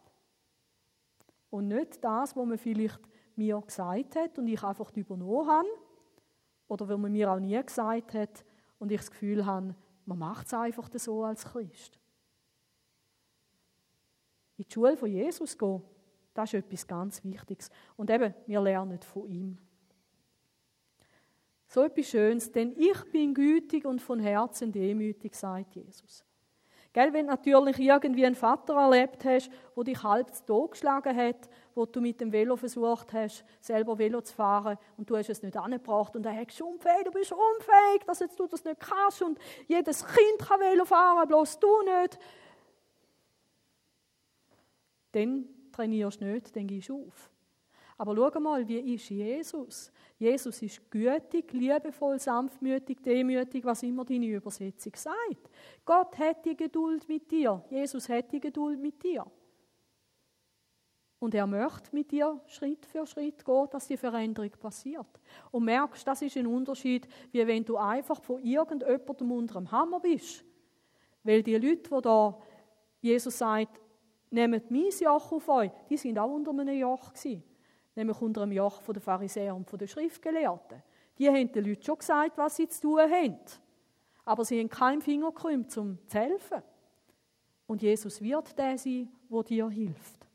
Und 1.50 1.68
nicht 1.68 2.02
das, 2.04 2.36
was 2.36 2.46
man 2.46 2.58
vielleicht 2.58 3.02
mir 3.36 3.60
gesagt 3.62 4.16
hat 4.16 4.38
und 4.38 4.48
ich 4.48 4.64
einfach 4.64 4.92
übernommen 4.96 5.48
habe. 5.48 5.68
Oder 6.68 6.88
was 6.88 6.98
man 6.98 7.12
mir 7.12 7.30
auch 7.30 7.40
nie 7.40 7.62
gesagt 7.62 8.14
hat 8.14 8.46
und 8.80 8.92
ich 8.92 9.00
das 9.00 9.12
Gefühl 9.12 9.46
habe, 9.46 9.76
man 10.06 10.20
macht 10.20 10.48
es 10.48 10.54
einfach 10.54 10.90
so 10.94 11.24
als 11.24 11.46
Christ. 11.46 12.00
In 14.58 14.66
die 14.66 14.74
Schule 14.74 14.98
von 14.98 15.10
Jesus 15.10 15.58
gehen, 15.58 15.82
das 16.34 16.54
ist 16.54 16.66
etwas 16.66 16.88
ganz 16.88 17.24
Wichtiges. 17.24 17.70
Und 17.98 18.10
eben, 18.10 18.34
wir 18.46 18.62
lernen 18.62 19.00
von 19.02 19.28
ihm. 19.28 19.58
So 21.68 21.84
etwas 21.84 22.08
Schönes, 22.08 22.52
denn 22.52 22.74
ich 22.78 23.12
bin 23.12 23.34
gütig 23.34 23.86
und 23.86 24.02
von 24.02 24.20
Herzen 24.20 24.72
demütig, 24.72 25.36
sagt 25.36 25.76
Jesus. 25.76 26.26
Gell, 26.94 27.14
wenn 27.14 27.28
natürlich 27.28 27.80
irgendwie 27.80 28.26
einen 28.26 28.36
Vater 28.36 28.76
erlebt 28.76 29.24
hast, 29.24 29.50
der 29.78 29.84
dich 29.86 30.04
halb 30.04 30.34
zu 30.36 30.46
Tod 30.46 30.72
geschlagen 30.72 31.16
hat, 31.16 31.50
wo 31.74 31.86
du 31.86 32.02
mit 32.02 32.20
dem 32.20 32.34
Velo 32.34 32.58
versucht 32.58 33.14
hast, 33.14 33.46
selber 33.62 33.98
Velo 33.98 34.20
zu 34.20 34.34
fahren 34.34 34.78
und 34.98 35.10
du 35.10 35.16
hast 35.16 35.30
es 35.30 35.42
nicht 35.42 35.56
angebracht 35.56 36.14
und 36.18 36.26
er 36.26 36.36
hat 36.36 36.50
gesagt, 36.50 36.70
unfähig, 36.70 37.06
du 37.06 37.12
bist 37.12 37.32
unfähig, 37.32 38.04
dass 38.06 38.20
jetzt 38.20 38.38
du 38.38 38.46
das 38.46 38.66
nicht 38.66 38.82
kannst 38.82 39.22
und 39.22 39.40
jedes 39.68 40.06
Kind 40.06 40.40
kann 40.40 40.60
Velo 40.60 40.84
fahren, 40.84 41.28
bloß 41.30 41.60
du 41.60 41.82
nicht. 41.82 42.20
Dann 45.14 45.46
trainierst 45.72 46.20
du 46.20 46.26
nicht, 46.26 46.54
dann 46.54 46.68
gehst 46.68 46.90
du 46.90 47.08
auf. 47.08 47.32
Aber 47.98 48.16
schau 48.16 48.40
mal, 48.40 48.68
wie 48.68 48.96
ist 48.96 49.10
Jesus? 49.10 49.92
Jesus 50.18 50.62
ist 50.62 50.90
gütig, 50.90 51.54
liebevoll, 51.54 52.20
sanftmütig, 52.20 53.00
demütig, 53.02 53.64
was 53.64 53.84
immer 53.84 54.04
deine 54.04 54.26
Übersetzung 54.26 54.94
sagt. 54.96 55.51
Gott 55.86 56.18
hat 56.18 56.46
die 56.46 56.56
Geduld 56.56 57.08
mit 57.08 57.30
dir. 57.32 57.64
Jesus 57.70 58.08
hat 58.10 58.32
die 58.32 58.40
Geduld 58.40 58.80
mit 58.80 59.02
dir. 59.04 59.26
Und 61.20 61.36
er 61.36 61.46
möchte 61.46 61.94
mit 61.94 62.12
dir 62.12 62.42
Schritt 62.48 62.84
für 62.86 63.06
Schritt 63.06 63.46
gehen, 63.46 63.68
dass 63.70 63.88
die 63.88 63.98
Veränderung 63.98 64.50
passiert. 64.60 65.20
Und 65.52 65.66
merkst, 65.66 66.08
das 66.08 66.24
ist 66.24 66.36
ein 66.36 66.48
Unterschied, 66.48 67.08
wie 67.32 67.46
wenn 67.46 67.64
du 67.64 67.78
einfach 67.78 68.22
von 68.24 68.42
irgendjemandem 68.42 69.32
unter 69.32 69.60
dem 69.60 69.72
Hammer 69.72 70.00
bist. 70.00 70.44
Weil 71.24 71.44
die 71.44 71.58
Leute, 71.58 71.90
die 71.96 72.02
da 72.02 72.40
Jesus 73.02 73.38
sagt, 73.38 73.80
nehmt 74.32 74.72
mein 74.72 74.90
Joch 75.00 75.32
auf 75.32 75.48
euch, 75.50 75.72
die 75.90 75.98
sind 75.98 76.18
auch 76.18 76.32
unter 76.32 76.52
einem 76.52 76.76
Joch 76.76 77.14
gewesen. 77.14 77.44
Nämlich 77.96 78.22
unter 78.22 78.42
einem 78.42 78.54
Joch 78.54 78.82
der 78.82 79.02
Pharisäer 79.02 79.56
und 79.56 79.70
der 79.80 79.88
Schriftgelehrten. 79.88 80.82
Die 81.20 81.28
haben 81.28 81.52
den 81.52 81.66
Leuten 81.66 81.84
schon 81.84 82.00
gesagt, 82.00 82.38
was 82.38 82.56
sie 82.56 82.68
zu 82.68 82.82
tun 82.82 83.00
haben. 83.00 83.38
Aber 84.26 84.46
sie 84.46 84.60
haben 84.60 84.70
keinen 84.70 85.02
Finger 85.02 85.32
gekrümmt, 85.32 85.76
um 85.78 85.98
zu 86.08 86.18
helfen. 86.18 86.62
Und 87.68 87.82
Jesus 87.82 88.22
wird 88.22 88.58
der 88.58 88.78
sein, 88.78 89.10
der 89.30 89.44
dir 89.44 89.70
hilft. 89.70 90.28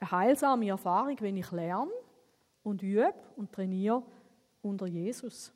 Eine 0.00 0.10
heilsame 0.10 0.68
Erfahrung, 0.68 1.16
wenn 1.20 1.36
ich 1.36 1.50
lerne 1.52 1.90
und 2.62 2.82
übe 2.82 3.14
und 3.36 3.52
trainiere 3.52 4.02
unter 4.62 4.86
Jesus. 4.86 5.52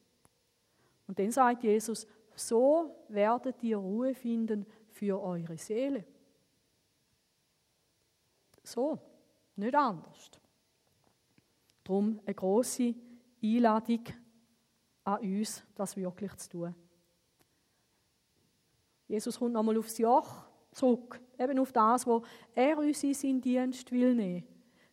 Und 1.07 1.19
dann 1.19 1.31
sagt 1.31 1.63
Jesus, 1.63 2.07
so 2.35 2.95
werdet 3.09 3.63
ihr 3.63 3.79
Ruhe 3.79 4.15
finden 4.15 4.67
für 4.91 5.21
eure 5.21 5.57
Seele. 5.57 6.05
So, 8.63 8.99
nicht 9.57 9.75
anders. 9.75 10.31
Darum 11.85 12.21
eine 12.25 12.35
große 12.35 12.95
Einladung 13.43 14.05
an 15.05 15.21
uns, 15.21 15.63
das 15.75 15.97
wirklich 15.97 16.35
zu 16.37 16.49
tun. 16.51 16.75
Jesus 19.07 19.39
kommt 19.39 19.53
nochmal 19.53 19.79
aufs 19.79 19.99
Joch 19.99 20.45
zurück, 20.73 21.21
eben 21.39 21.59
auf 21.59 21.73
das, 21.73 22.07
wo 22.07 22.23
er 22.55 22.79
uns 22.79 23.03
in 23.05 23.15
seinen 23.15 23.41
Dienst 23.41 23.93
will 23.93 24.15
nehmen. 24.15 24.47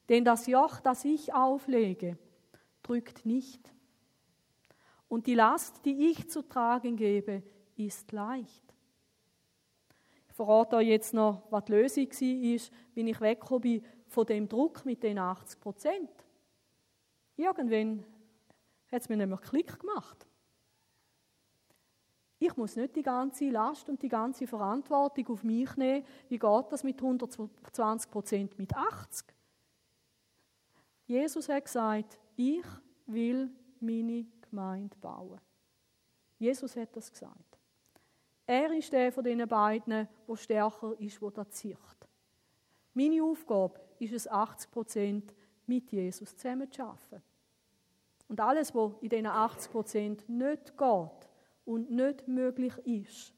Denn 0.09 0.25
das 0.25 0.47
Joch, 0.47 0.79
das 0.81 1.05
ich 1.05 1.33
auflege, 1.33 2.17
drückt 2.83 3.25
nicht. 3.25 3.73
Und 5.07 5.27
die 5.27 5.35
Last, 5.35 5.85
die 5.85 6.09
ich 6.09 6.29
zu 6.29 6.41
tragen 6.41 6.95
gebe, 6.95 7.43
ist 7.75 8.11
leicht 8.11 8.71
verrate 10.45 10.77
euch 10.77 10.87
jetzt 10.87 11.13
noch, 11.13 11.43
was 11.51 11.65
die 11.65 11.71
Lösung 11.71 12.07
war, 12.09 12.71
wie 12.95 13.09
ich 13.09 13.21
weggekommen 13.21 13.61
bin 13.61 13.85
von 14.07 14.25
dem 14.25 14.49
Druck 14.49 14.83
mit 14.85 15.03
den 15.03 15.19
80 15.19 15.59
Prozent. 15.59 16.09
Irgendwann 17.37 18.03
hat 18.91 19.01
es 19.01 19.09
mir 19.09 19.17
nämlich 19.17 19.41
Klick 19.41 19.79
gemacht. 19.79 20.27
Ich 22.39 22.57
muss 22.57 22.75
nicht 22.75 22.95
die 22.95 23.03
ganze 23.03 23.49
Last 23.49 23.87
und 23.87 24.01
die 24.01 24.09
ganze 24.09 24.47
Verantwortung 24.47 25.27
auf 25.27 25.43
mich 25.43 25.75
nehmen. 25.75 26.03
Wie 26.27 26.39
geht 26.39 26.71
das 26.71 26.83
mit 26.83 26.99
120 26.99 28.09
Prozent, 28.09 28.57
mit 28.57 28.75
80? 28.75 29.27
Jesus 31.05 31.47
hat 31.49 31.65
gesagt, 31.65 32.17
ich 32.35 32.65
will 33.05 33.51
meine 33.79 34.25
Gemeinde 34.49 34.97
bauen. 34.97 35.39
Jesus 36.39 36.75
hat 36.75 36.95
das 36.95 37.11
gesagt. 37.11 37.59
Er 38.47 38.71
ist 38.73 38.91
der 38.91 39.11
von 39.11 39.23
diesen 39.23 39.47
beiden, 39.47 40.07
der 40.27 40.35
stärker 40.35 40.99
ist, 40.99 41.21
der 41.21 41.31
das 41.31 41.51
zieht. 41.51 41.77
Meine 42.93 43.23
Aufgabe 43.23 43.79
ist 43.99 44.13
es, 44.13 44.27
80 44.27 44.71
Prozent 44.71 45.33
mit 45.67 45.91
Jesus 45.91 46.35
zusammen 46.35 46.71
zu 46.71 46.83
arbeiten. 46.83 47.21
Und 48.31 48.39
alles, 48.39 48.73
was 48.73 48.93
in 49.01 49.09
diesen 49.09 49.25
80 49.25 49.71
Prozent 49.73 50.29
nicht 50.29 50.77
geht 50.77 51.29
und 51.65 51.91
nicht 51.91 52.29
möglich 52.29 52.73
ist, 52.85 53.33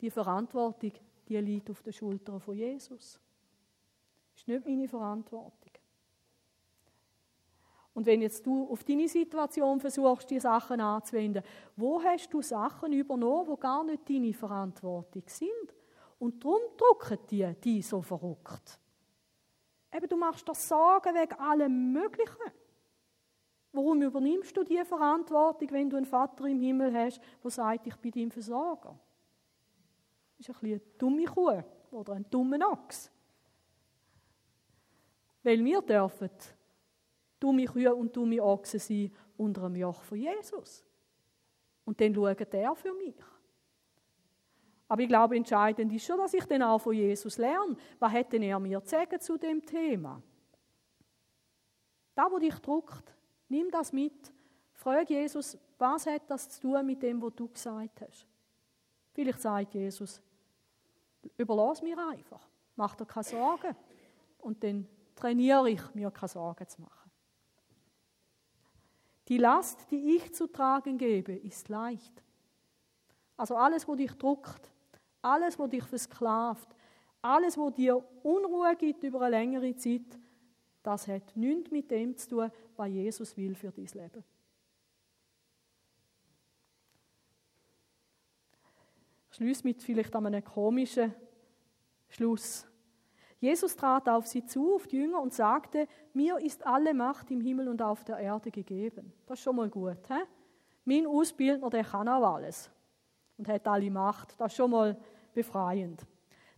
die 0.00 0.08
Verantwortung, 0.08 0.92
die 1.28 1.36
liegt 1.36 1.68
auf 1.68 1.82
den 1.82 1.92
Schultern 1.92 2.40
von 2.40 2.56
Jesus. 2.56 3.20
Das 4.32 4.40
ist 4.40 4.48
nicht 4.48 4.64
meine 4.64 4.88
Verantwortung. 4.88 5.72
Und 7.92 8.06
wenn 8.06 8.22
jetzt 8.22 8.46
du 8.46 8.66
auf 8.70 8.82
deine 8.82 9.08
Situation 9.08 9.78
versuchst, 9.78 10.30
die 10.30 10.40
Sachen 10.40 10.80
anzuwenden, 10.80 11.42
wo 11.76 12.02
hast 12.02 12.32
du 12.32 12.40
Sachen 12.40 12.94
übernommen, 12.94 13.46
wo 13.46 13.58
gar 13.58 13.84
nicht 13.84 14.08
deine 14.08 14.32
Verantwortung 14.32 15.24
sind? 15.26 15.74
Und 16.18 16.42
darum 16.42 16.62
drucken 16.78 17.18
die 17.28 17.54
die 17.62 17.82
so 17.82 18.00
verrückt. 18.00 18.80
Eben, 19.92 20.08
du 20.08 20.16
machst 20.16 20.48
dir 20.48 20.54
Sorgen 20.54 21.14
wegen 21.14 21.34
allem 21.34 21.92
Möglichen. 21.92 22.63
Warum 23.74 24.02
übernimmst 24.02 24.56
du 24.56 24.62
die 24.62 24.84
Verantwortung, 24.84 25.68
wenn 25.72 25.90
du 25.90 25.96
einen 25.96 26.06
Vater 26.06 26.46
im 26.46 26.60
Himmel 26.60 26.94
hast, 26.94 27.20
der 27.42 27.50
sagt, 27.50 27.88
ich 27.88 27.96
bin 27.96 28.12
dein 28.12 28.30
Versorger? 28.30 28.96
Das 30.38 30.48
ist 30.48 30.54
ein 30.54 30.60
bisschen 30.60 30.80
eine 30.80 30.96
dumme 30.96 31.24
Kuh 31.24 31.62
oder 31.90 32.12
ein 32.12 32.24
dummer 32.30 32.70
Ochs. 32.70 33.10
Weil 35.42 35.64
wir 35.64 35.82
dürfen 35.82 36.30
dumme 37.40 37.64
Kühe 37.64 37.92
und 37.92 38.16
dumme 38.16 38.40
Ochsen 38.40 38.78
sein 38.78 39.12
unter 39.36 39.62
dem 39.62 39.74
Joch 39.74 40.02
von 40.02 40.18
Jesus. 40.18 40.86
Und 41.84 42.00
dann 42.00 42.14
schaut 42.14 42.54
er 42.54 42.76
für 42.76 42.94
mich. 42.94 43.16
Aber 44.86 45.02
ich 45.02 45.08
glaube, 45.08 45.34
entscheidend 45.34 45.92
ist 45.92 46.06
schon, 46.06 46.18
dass 46.18 46.32
ich 46.32 46.44
dann 46.44 46.62
auch 46.62 46.78
von 46.78 46.94
Jesus 46.94 47.38
lerne. 47.38 47.76
Was 47.98 48.28
denn 48.28 48.42
er 48.42 48.60
mir 48.60 48.84
zu 48.84 48.90
sagen 48.90 49.18
zu 49.18 49.36
dem 49.36 49.66
Thema? 49.66 50.22
Da, 52.14 52.30
wo 52.30 52.38
dich 52.38 52.54
druckt, 52.60 53.12
nimm 53.48 53.70
das 53.70 53.92
mit. 53.92 54.32
Frag 54.72 55.08
Jesus, 55.08 55.56
was 55.78 56.06
hat 56.06 56.22
das 56.28 56.48
zu 56.48 56.62
tun 56.62 56.86
mit 56.86 57.02
dem, 57.02 57.20
was 57.22 57.34
du 57.34 57.48
gesagt 57.48 58.00
hast? 58.00 58.26
Vielleicht 59.12 59.40
sagt 59.40 59.74
Jesus, 59.74 60.20
überlass 61.36 61.82
mir 61.82 61.96
einfach, 61.98 62.48
mach 62.76 62.94
dir 62.96 63.06
keine 63.06 63.24
Sorgen. 63.24 63.76
Und 64.38 64.62
dann 64.62 64.86
trainiere 65.14 65.70
ich, 65.70 65.94
mir 65.94 66.10
keine 66.10 66.28
Sorgen 66.28 66.68
zu 66.68 66.82
machen. 66.82 67.10
Die 69.28 69.38
Last, 69.38 69.90
die 69.90 70.16
ich 70.16 70.34
zu 70.34 70.46
tragen 70.46 70.98
gebe, 70.98 71.32
ist 71.32 71.68
leicht. 71.68 72.22
Also 73.36 73.56
alles, 73.56 73.88
was 73.88 73.96
dich 73.96 74.12
druckt, 74.12 74.70
alles, 75.22 75.58
was 75.58 75.70
dich 75.70 75.84
versklavt, 75.84 76.68
alles, 77.22 77.56
was 77.56 77.72
dir 77.72 78.04
Unruhe 78.22 78.76
gibt 78.76 79.02
über 79.02 79.22
eine 79.22 79.38
längere 79.38 79.74
Zeit, 79.76 80.18
das 80.84 81.08
hat 81.08 81.34
nichts 81.34 81.70
mit 81.70 81.90
dem 81.90 82.16
zu 82.16 82.28
tun, 82.28 82.50
was 82.76 82.88
Jesus 82.88 83.36
will 83.36 83.54
für 83.54 83.72
dein 83.72 83.86
Leben. 83.86 84.22
Ich 89.30 89.36
schließe 89.36 89.66
mit 89.66 89.82
vielleicht 89.82 90.14
einem 90.14 90.44
komischen 90.44 91.12
Schluss. 92.08 92.66
Jesus 93.40 93.74
trat 93.74 94.08
auf 94.08 94.26
sie 94.26 94.44
zu, 94.44 94.76
auf 94.76 94.86
die 94.86 94.98
Jünger, 94.98 95.20
und 95.20 95.32
sagte, 95.32 95.88
mir 96.12 96.38
ist 96.38 96.64
alle 96.66 96.94
Macht 96.94 97.30
im 97.30 97.40
Himmel 97.40 97.68
und 97.68 97.82
auf 97.82 98.04
der 98.04 98.18
Erde 98.18 98.50
gegeben. 98.50 99.12
Das 99.26 99.38
ist 99.38 99.44
schon 99.44 99.56
mal 99.56 99.68
gut. 99.68 100.06
He? 100.06 100.22
Mein 100.84 101.06
Ausbildner, 101.06 101.70
der 101.70 101.84
kann 101.84 102.08
auch 102.08 102.34
alles 102.34 102.70
und 103.38 103.48
hat 103.48 103.66
alle 103.66 103.90
Macht. 103.90 104.38
Das 104.38 104.52
ist 104.52 104.56
schon 104.56 104.70
mal 104.70 104.98
befreiend. 105.32 106.06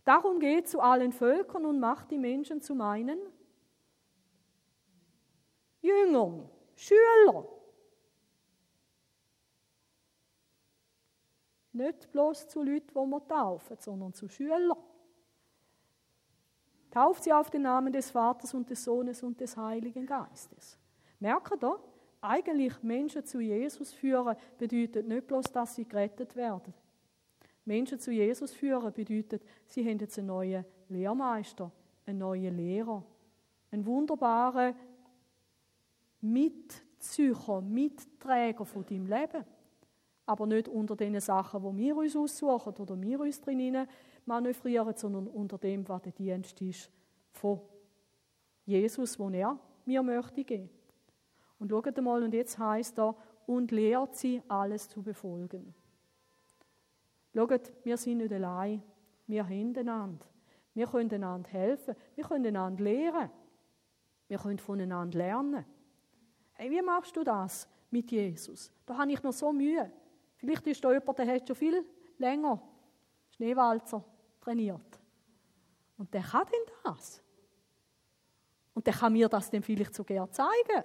Darum 0.03 0.39
geht 0.39 0.67
zu 0.67 0.81
allen 0.81 1.13
Völkern 1.13 1.65
und 1.65 1.79
macht 1.79 2.11
die 2.11 2.17
Menschen 2.17 2.61
zu 2.61 2.75
meinen 2.75 3.19
Jüngern, 5.87 6.49
Schülern. 6.75 7.45
Nicht 11.73 12.11
bloß 12.11 12.47
zu 12.47 12.63
Leuten, 12.63 12.87
die 12.87 13.11
wir 13.11 13.27
taufen, 13.27 13.77
sondern 13.79 14.13
zu 14.13 14.27
Schülern. 14.27 14.77
Tauft 16.89 17.23
sie 17.23 17.33
auf 17.33 17.49
den 17.49 17.63
Namen 17.63 17.93
des 17.93 18.09
Vaters 18.09 18.53
und 18.53 18.69
des 18.69 18.83
Sohnes 18.83 19.21
und 19.21 19.39
des 19.39 19.55
Heiligen 19.55 20.05
Geistes. 20.05 20.77
Merkt 21.19 21.63
ihr? 21.63 21.79
Eigentlich 22.21 22.81
Menschen 22.81 23.23
zu 23.23 23.39
Jesus 23.39 23.93
führen 23.93 24.35
bedeutet 24.57 25.07
nicht 25.07 25.27
bloß, 25.27 25.45
dass 25.51 25.75
sie 25.75 25.85
gerettet 25.85 26.35
werden. 26.35 26.73
Menschen 27.63 27.99
zu 27.99 28.11
Jesus 28.11 28.53
führen 28.53 28.91
bedeutet, 28.93 29.43
sie 29.67 29.87
haben 29.87 29.99
jetzt 29.99 30.17
einen 30.17 30.27
neuen 30.27 30.65
Lehrmeister, 30.89 31.71
einen 32.05 32.19
neuen 32.19 32.55
Lehrer, 32.55 33.03
einen 33.71 33.85
wunderbaren 33.85 34.73
Mitzücher, 36.21 37.61
Mitträger 37.61 38.65
von 38.65 38.85
deinem 38.85 39.07
Leben. 39.07 39.45
Aber 40.25 40.45
nicht 40.45 40.67
unter 40.67 40.95
den 40.95 41.19
Sachen, 41.19 41.77
die 41.77 41.85
wir 41.85 41.95
uns 41.95 42.15
aussuchen 42.15 42.73
oder 42.75 43.01
wir 43.01 43.19
uns 43.19 43.39
drinnen 43.39 43.87
manövrieren, 44.25 44.95
sondern 44.95 45.27
unter 45.27 45.57
dem, 45.57 45.87
was 45.87 46.01
der 46.01 46.11
Dienst 46.11 46.61
ist 46.61 46.91
von 47.31 47.61
Jesus, 48.65 49.15
den 49.17 49.33
er 49.33 49.57
mir 49.85 50.03
möchte 50.03 50.43
geben. 50.43 50.69
Und 51.59 51.71
schaut 51.71 52.01
mal, 52.01 52.21
und 52.21 52.33
jetzt 52.33 52.59
heißt 52.59 52.99
er, 52.99 53.15
und 53.45 53.71
lehrt 53.71 54.15
sie, 54.15 54.41
alles 54.47 54.89
zu 54.89 55.01
befolgen. 55.01 55.73
Schaut, 57.33 57.71
wir 57.83 57.97
sind 57.97 58.17
nicht 58.17 58.33
allein, 58.33 58.83
wir 59.25 59.43
haben 59.45 59.75
einander. 59.77 60.25
Wir 60.73 60.87
können 60.87 61.11
einander 61.11 61.49
helfen, 61.49 61.95
wir 62.15 62.23
können 62.25 62.45
einander 62.47 62.83
lehren, 62.83 63.29
wir 64.27 64.37
können 64.37 64.59
voneinander 64.59 65.17
lernen. 65.17 65.65
Hey, 66.59 66.71
wie 66.71 66.81
machst 66.81 67.15
du 67.15 67.23
das 67.23 67.67
mit 67.91 68.09
Jesus? 68.09 68.71
Da 68.83 68.97
habe 68.97 69.11
ich 69.11 69.21
noch 69.21 69.31
so 69.31 69.53
Mühe. 69.53 69.91
Vielleicht 70.37 70.65
ist 70.65 70.83
da 70.83 70.91
jemand, 70.91 71.19
der 71.19 71.27
hat 71.27 71.47
schon 71.47 71.55
viel 71.55 71.85
länger 72.17 72.59
Schneewalzer 73.29 74.03
trainiert. 74.41 74.99
Und 75.99 76.11
der 76.11 76.23
kann 76.23 76.45
denn 76.45 76.73
das. 76.83 77.21
Und 78.73 78.87
der 78.87 78.93
kann 78.93 79.13
mir 79.13 79.29
das 79.29 79.51
dann 79.51 79.61
vielleicht 79.61 79.93
so 79.93 80.01
sogar 80.01 80.31
zeigen. 80.31 80.83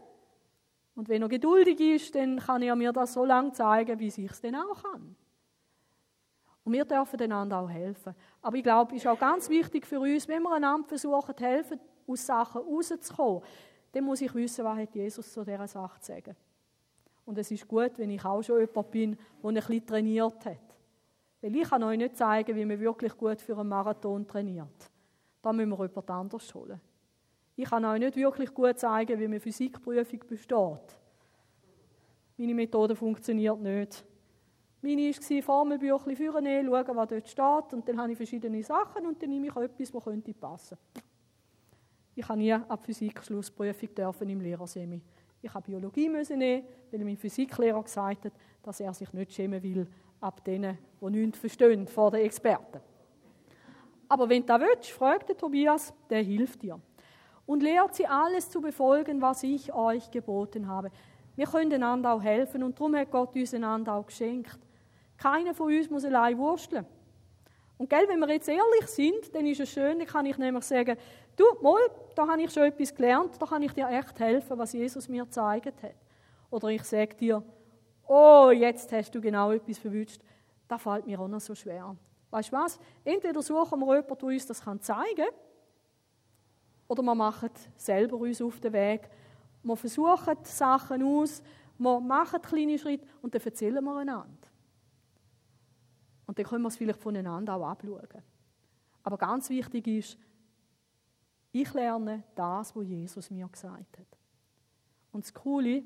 Und 0.95 1.09
wenn 1.09 1.23
er 1.23 1.29
geduldig 1.29 1.81
ist, 1.81 2.15
dann 2.15 2.39
kann 2.39 2.61
er 2.61 2.77
mir 2.77 2.93
das 2.93 3.15
so 3.15 3.25
lange 3.25 3.53
zeigen, 3.53 3.99
wie 3.99 4.09
ich 4.09 4.19
es 4.19 4.41
dann 4.43 4.57
auch 4.57 4.83
kann. 4.83 5.17
Und 6.65 6.73
wir 6.73 6.85
dürfen 6.85 7.21
einander 7.21 7.61
auch 7.61 7.71
helfen. 7.71 8.15
Aber 8.43 8.57
ich 8.57 8.63
glaube, 8.63 8.95
es 8.95 9.03
ist 9.03 9.09
auch 9.09 9.19
ganz 9.19 9.49
wichtig 9.49 9.87
für 9.87 10.01
uns, 10.01 10.29
wenn 10.29 10.43
wir 10.43 10.53
einander 10.53 10.87
versuchen, 10.87 11.35
helfen, 11.39 11.81
aus 12.07 12.27
Sachen 12.27 12.61
rauszukommen, 12.63 13.43
dann 13.93 14.05
muss 14.05 14.21
ich 14.21 14.35
wissen, 14.35 14.65
was 14.65 14.79
hat 14.79 14.95
Jesus 14.95 15.33
zu 15.33 15.45
dieser 15.45 15.69
Sache 15.69 16.01
zu 16.01 16.13
sagen. 16.13 16.35
Und 17.25 17.39
es 17.39 17.51
ist 17.51 17.69
gut, 17.69 17.93
wenn 17.97 18.11
ich 18.11 18.25
auch 18.25 18.43
schon 18.43 18.61
jemand 18.61 18.91
bin, 18.91 19.17
der 19.17 19.49
ein 19.49 19.55
bisschen 19.55 19.87
trainiert 19.87 20.45
hat. 20.45 20.77
Weil 21.41 21.57
ich 21.57 21.69
kann 21.69 21.83
euch 21.83 21.99
nicht 21.99 22.17
zeigen, 22.17 22.57
wie 22.57 22.65
man 22.65 22.81
wirklich 22.81 23.17
gut 23.17 23.41
für 23.41 23.57
einen 23.59 23.69
Marathon 23.69 24.27
trainiert. 24.27 24.91
Da 25.41 25.53
müssen 25.53 25.71
wir 25.71 25.87
jemand 25.87 26.11
anders 26.11 26.55
holen. 26.55 26.81
Ich 27.55 27.69
kann 27.69 27.85
euch 27.85 28.01
nicht 28.01 28.17
wirklich 28.17 28.53
gut 28.55 28.79
zeigen, 28.79 29.19
wie 29.21 29.29
man 29.29 29.41
Physikprüfung 29.41 30.21
besteht. 30.27 30.99
Meine 32.39 32.55
Methode 32.55 32.97
funktioniert 32.97 33.61
nicht. 33.61 34.05
Meine 34.81 35.11
war, 35.11 35.43
Formelbüchlein 35.43 36.17
vornehmen, 36.17 36.67
schauen, 36.67 36.97
was 36.97 37.09
dort 37.09 37.29
steht, 37.29 37.73
und 37.73 37.89
dann 37.89 38.01
habe 38.01 38.13
ich 38.13 38.17
verschiedene 38.17 38.63
Sachen 38.65 39.07
und 39.07 39.23
dann 39.23 39.31
nehme 39.31 39.47
ich 39.47 39.55
etwas, 39.55 39.93
das 39.93 40.05
könnte 40.05 40.35
passen. 40.35 40.77
Ich 42.15 42.29
habe 42.29 42.39
nie 42.39 42.53
ab 42.53 42.85
Physik-Schlussprüfung 42.85 43.95
dürfen 43.95 44.29
im 44.29 44.41
Lehrersemi. 44.41 45.01
Ich 45.41 45.53
habe 45.53 45.65
Biologie 45.65 46.09
müssen 46.09 46.39
nehmen, 46.39 46.65
weil 46.91 47.05
mein 47.05 47.17
Physiklehrer 47.17 47.83
gesagt 47.83 48.27
hat, 48.27 48.33
dass 48.63 48.81
er 48.81 48.93
sich 48.93 49.13
nicht 49.13 49.33
schämen 49.33 49.63
will 49.63 49.87
ab 50.21 50.45
denen, 50.45 50.79
die 51.01 51.11
nichts 51.11 51.39
verstehen, 51.39 51.87
vor 51.89 52.11
den 52.11 52.21
Experten. 52.21 52.81
Aber 54.09 54.29
wenn 54.29 54.43
du 54.43 54.47
das 54.49 54.61
willst, 54.61 54.91
fragt 54.91 55.31
der 55.31 55.37
Tobias, 55.37 55.93
der 56.11 56.23
hilft 56.23 56.63
dir. 56.63 56.79
Und 57.47 57.63
lehrt 57.63 57.95
sie 57.95 58.07
alles 58.07 58.51
zu 58.51 58.61
befolgen, 58.61 59.21
was 59.21 59.43
ich 59.43 59.73
euch 59.73 60.11
geboten 60.11 60.69
habe. 60.69 60.91
Wir 61.35 61.47
können 61.47 61.73
einander 61.73 62.13
auch 62.13 62.23
helfen 62.23 62.63
und 62.63 62.79
darum 62.79 62.95
hat 62.95 63.11
Gott 63.11 63.35
uns 63.35 63.55
einander 63.55 63.95
auch 63.95 64.07
geschenkt. 64.07 64.59
Keiner 65.17 65.55
von 65.55 65.75
uns 65.75 65.89
muss 65.89 66.05
allein 66.05 66.37
wursteln. 66.37 66.87
Und 67.79 67.91
gell, 67.91 68.07
wenn 68.07 68.21
wir 68.21 68.29
jetzt 68.29 68.49
ehrlich 68.49 68.87
sind, 68.87 69.35
dann 69.35 69.47
ist 69.47 69.61
es 69.61 69.71
schön, 69.71 69.99
dann 69.99 70.07
kann 70.07 70.27
ich 70.27 70.39
nämlich 70.39 70.65
sagen, 70.65 70.97
du, 71.37 71.45
mal, 71.61 71.81
da 72.15 72.27
habe 72.27 72.43
ich 72.43 72.51
schon 72.51 72.65
etwas 72.65 72.95
gelernt, 72.95 73.41
da 73.41 73.47
kann 73.47 73.63
ich 73.63 73.73
dir 73.73 73.89
echt 73.89 74.19
helfen, 74.21 74.59
was 74.59 74.73
Jesus 74.73 75.09
mir 75.09 75.25
gezeigt 75.25 75.83
hat. 75.83 75.95
Oder 76.51 76.69
ich 76.69 76.85
sage 76.85 77.15
dir, 77.15 77.43
oh, 78.07 78.51
jetzt 78.51 78.93
hast 78.93 79.15
du 79.15 79.21
genau 79.21 79.53
etwas 79.53 79.79
verwünscht. 79.79 80.21
Das 80.69 80.83
fällt 80.83 81.07
mir 81.07 81.19
auch 81.19 81.29
noch 81.29 81.41
so 81.41 81.55
schwer. 81.55 81.97
Weißt 82.31 82.51
du 82.51 82.57
was? 82.57 82.79
Entweder 83.05 83.43
suchen 83.43 83.81
wir 83.81 83.97
jemanden, 83.97 84.19
der 84.19 84.29
uns 84.29 84.47
das 84.47 84.61
zeigen 84.61 85.17
kann, 85.17 85.27
oder 86.89 87.03
wir 87.03 87.15
machen 87.15 87.51
selber 87.77 88.17
uns 88.17 88.43
auf 88.43 88.61
den 88.61 88.73
Weg. 88.75 89.09
Wir 89.63 89.77
versuchen 89.77 90.37
Sachen 90.43 91.03
aus, 91.03 91.43
wir 91.79 92.01
machen 92.01 92.43
kleine 92.43 92.79
Schritte 92.79 93.07
und 93.23 93.35
dann 93.35 93.41
erzählen 93.43 93.83
wir 93.83 93.97
einander. 93.97 94.49
Und 96.27 96.39
dann 96.39 96.47
können 96.47 96.63
wir 96.63 96.69
es 96.69 96.77
vielleicht 96.77 97.01
voneinander 97.01 97.55
auch 97.55 97.67
abschauen. 97.67 98.23
Aber 99.03 99.17
ganz 99.17 99.49
wichtig 99.49 99.87
ist, 99.87 100.19
ich 101.53 101.73
lerne 101.75 102.25
das, 102.35 102.75
was 102.75 102.87
Jesus 102.87 103.31
mir 103.31 103.47
gesagt 103.47 103.99
hat. 103.99 104.19
Und 105.13 105.25
das 105.25 105.35
Coole, 105.35 105.85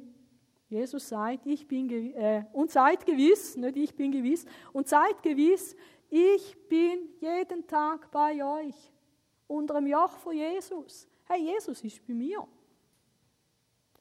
Jesus 0.68 1.08
sagt, 1.08 1.46
ich 1.46 1.66
bin 1.66 1.90
äh, 1.90 2.44
und 2.52 2.70
seid 2.70 3.04
gewiss, 3.04 3.56
nicht 3.56 3.76
ich 3.76 3.94
bin 3.94 4.12
gewiss, 4.12 4.46
und 4.72 4.88
seid 4.88 5.22
gewiss, 5.22 5.76
ich 6.08 6.56
bin 6.68 7.08
jeden 7.20 7.66
Tag 7.66 8.10
bei 8.10 8.42
euch 8.44 8.92
unter 9.46 9.74
dem 9.74 9.86
Joch 9.86 10.16
von 10.18 10.34
Jesus. 10.34 11.08
Hey, 11.24 11.42
Jesus 11.42 11.82
ist 11.82 12.06
bei 12.06 12.14
mir. 12.14 12.46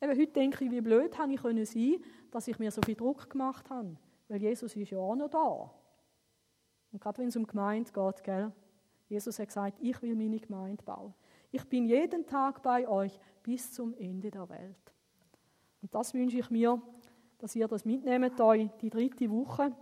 Eben 0.01 0.11
heute 0.11 0.32
denke 0.34 0.66
ich, 0.66 0.72
wie 0.72 0.82
blöd 0.82 1.18
habe 1.18 1.34
ich 1.34 1.41
können 1.41 1.66
sein, 1.66 1.95
dass 2.32 2.47
ich 2.47 2.59
mir 2.59 2.72
so 2.72 2.82
viel 2.82 2.95
Druck 2.95 3.30
gemacht 3.30 3.70
habe. 3.70 3.97
Weil 4.28 4.41
Jesus 4.41 4.76
ist 4.76 4.91
ja 4.91 4.99
auch 4.99 5.16
noch 5.16 5.30
da. 5.30 5.72
Und 6.91 7.01
gerade 7.01 7.18
wenn 7.20 7.30
es 7.30 7.36
um 7.36 7.45
Gemeinde 7.45 7.91
geht, 7.91 8.24
gell? 8.24 8.51
Jesus 9.07 9.38
hat 9.39 9.47
gesagt, 9.47 9.78
ich 9.82 10.01
will 10.01 10.16
meine 10.16 10.39
Gemeinde 10.39 10.84
bauen. 10.84 11.13
Ich 11.55 11.63
bin 11.69 11.85
jeden 11.85 12.27
Tag 12.27 12.61
bei 12.61 12.85
euch 12.85 13.17
bis 13.41 13.71
zum 13.71 13.93
Ende 13.93 14.29
der 14.29 14.49
Welt. 14.49 14.93
Und 15.81 15.95
das 15.95 16.13
wünsche 16.13 16.39
ich 16.39 16.49
mir, 16.49 16.81
dass 17.37 17.55
ihr 17.55 17.65
das 17.69 17.85
mitnehmt, 17.85 18.41
euch 18.41 18.69
die 18.81 18.89
dritte 18.89 19.31
Woche 19.31 19.73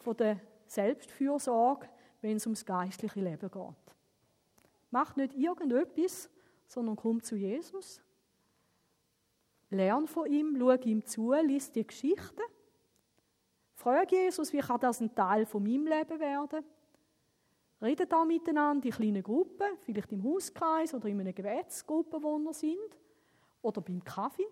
von 0.00 0.16
der 0.16 0.40
Selbstfürsorge, 0.66 1.88
wenn 2.20 2.38
es 2.38 2.46
ums 2.46 2.66
geistliche 2.66 3.20
Leben 3.20 3.48
geht. 3.48 3.94
Macht 4.90 5.16
nicht 5.16 5.34
irgendetwas, 5.34 6.28
sondern 6.66 6.96
kommt 6.96 7.24
zu 7.24 7.36
Jesus. 7.36 8.02
Lern 9.70 10.08
von 10.08 10.26
ihm, 10.26 10.56
schau 10.58 10.72
ihm 10.72 11.06
zu, 11.06 11.32
lies 11.32 11.70
die 11.70 11.86
Geschichten. 11.86 12.42
Frag 13.76 14.10
Jesus, 14.10 14.52
wie 14.52 14.58
kann 14.58 14.80
das 14.80 15.00
ein 15.00 15.14
Teil 15.14 15.46
von 15.46 15.62
meinem 15.62 15.86
Leben 15.86 16.18
werden? 16.18 16.64
Redet 17.82 18.10
da 18.10 18.24
miteinander 18.24 18.86
in 18.86 18.92
kleinen 18.92 19.22
Gruppen, 19.22 19.66
vielleicht 19.82 20.12
im 20.12 20.24
Hauskreis 20.24 20.94
oder 20.94 21.08
in 21.08 21.20
einer 21.20 21.32
Gebetsgruppe, 21.32 22.22
wo 22.22 22.38
wir 22.38 22.54
sind, 22.54 22.98
oder 23.62 23.80
beim 23.80 24.02
Kaffee. 24.02 24.46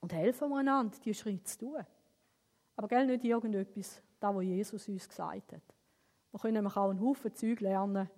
Und 0.00 0.12
helfen 0.12 0.52
einander, 0.52 0.96
diese 1.04 1.20
Schritte 1.20 1.44
zu 1.44 1.58
tun. 1.58 1.86
Aber 2.76 2.88
gell, 2.88 3.06
nicht 3.06 3.24
irgendetwas, 3.24 4.02
da 4.20 4.34
wo 4.34 4.40
Jesus 4.40 4.88
uns 4.88 5.08
gesagt 5.08 5.52
hat. 5.52 5.62
Wir 6.30 6.40
können 6.40 6.66
auch 6.66 6.90
einen 6.90 7.00
Haufen 7.00 7.34
Zeug 7.34 7.60
lernen, 7.60 8.08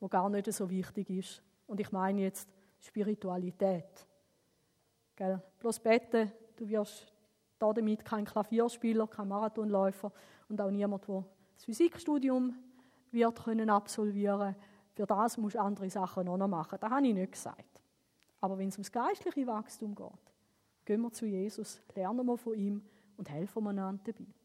wo 0.00 0.08
gar 0.08 0.30
nicht 0.30 0.50
so 0.52 0.70
wichtig 0.70 1.10
ist. 1.10 1.42
Und 1.66 1.80
ich 1.80 1.92
meine 1.92 2.22
jetzt 2.22 2.48
Spiritualität. 2.80 4.06
Gell? 5.16 5.42
Bloß 5.58 5.78
beten, 5.80 6.32
du 6.56 6.68
wirst 6.68 7.12
damit 7.58 8.04
kein 8.04 8.24
Klavierspieler, 8.24 9.06
kein 9.06 9.28
Marathonläufer 9.28 10.12
und 10.48 10.60
auch 10.60 10.70
niemand, 10.70 11.06
der 11.06 11.24
das 11.54 11.64
Physikstudium 11.64 12.54
wird 13.12 13.44
können 13.44 13.70
absolvieren 13.70 14.56
Für 14.94 15.06
das 15.06 15.38
musst 15.38 15.54
du 15.54 15.60
andere 15.60 15.88
Sachen 15.90 16.26
noch 16.26 16.48
machen. 16.48 16.78
Das 16.80 16.90
habe 16.90 17.06
ich 17.06 17.14
nicht 17.14 17.32
gesagt. 17.32 17.80
Aber 18.40 18.58
wenn 18.58 18.68
es 18.68 18.76
ums 18.76 18.90
geistliche 18.90 19.46
Wachstum 19.46 19.94
geht, 19.94 20.06
gehen 20.84 21.00
wir 21.00 21.12
zu 21.12 21.26
Jesus, 21.26 21.80
lernen 21.94 22.26
wir 22.26 22.36
von 22.36 22.54
ihm 22.54 22.82
und 23.16 23.30
helfen 23.30 23.62
wir 23.62 23.70
einander 23.70 24.02
dabei. 24.04 24.32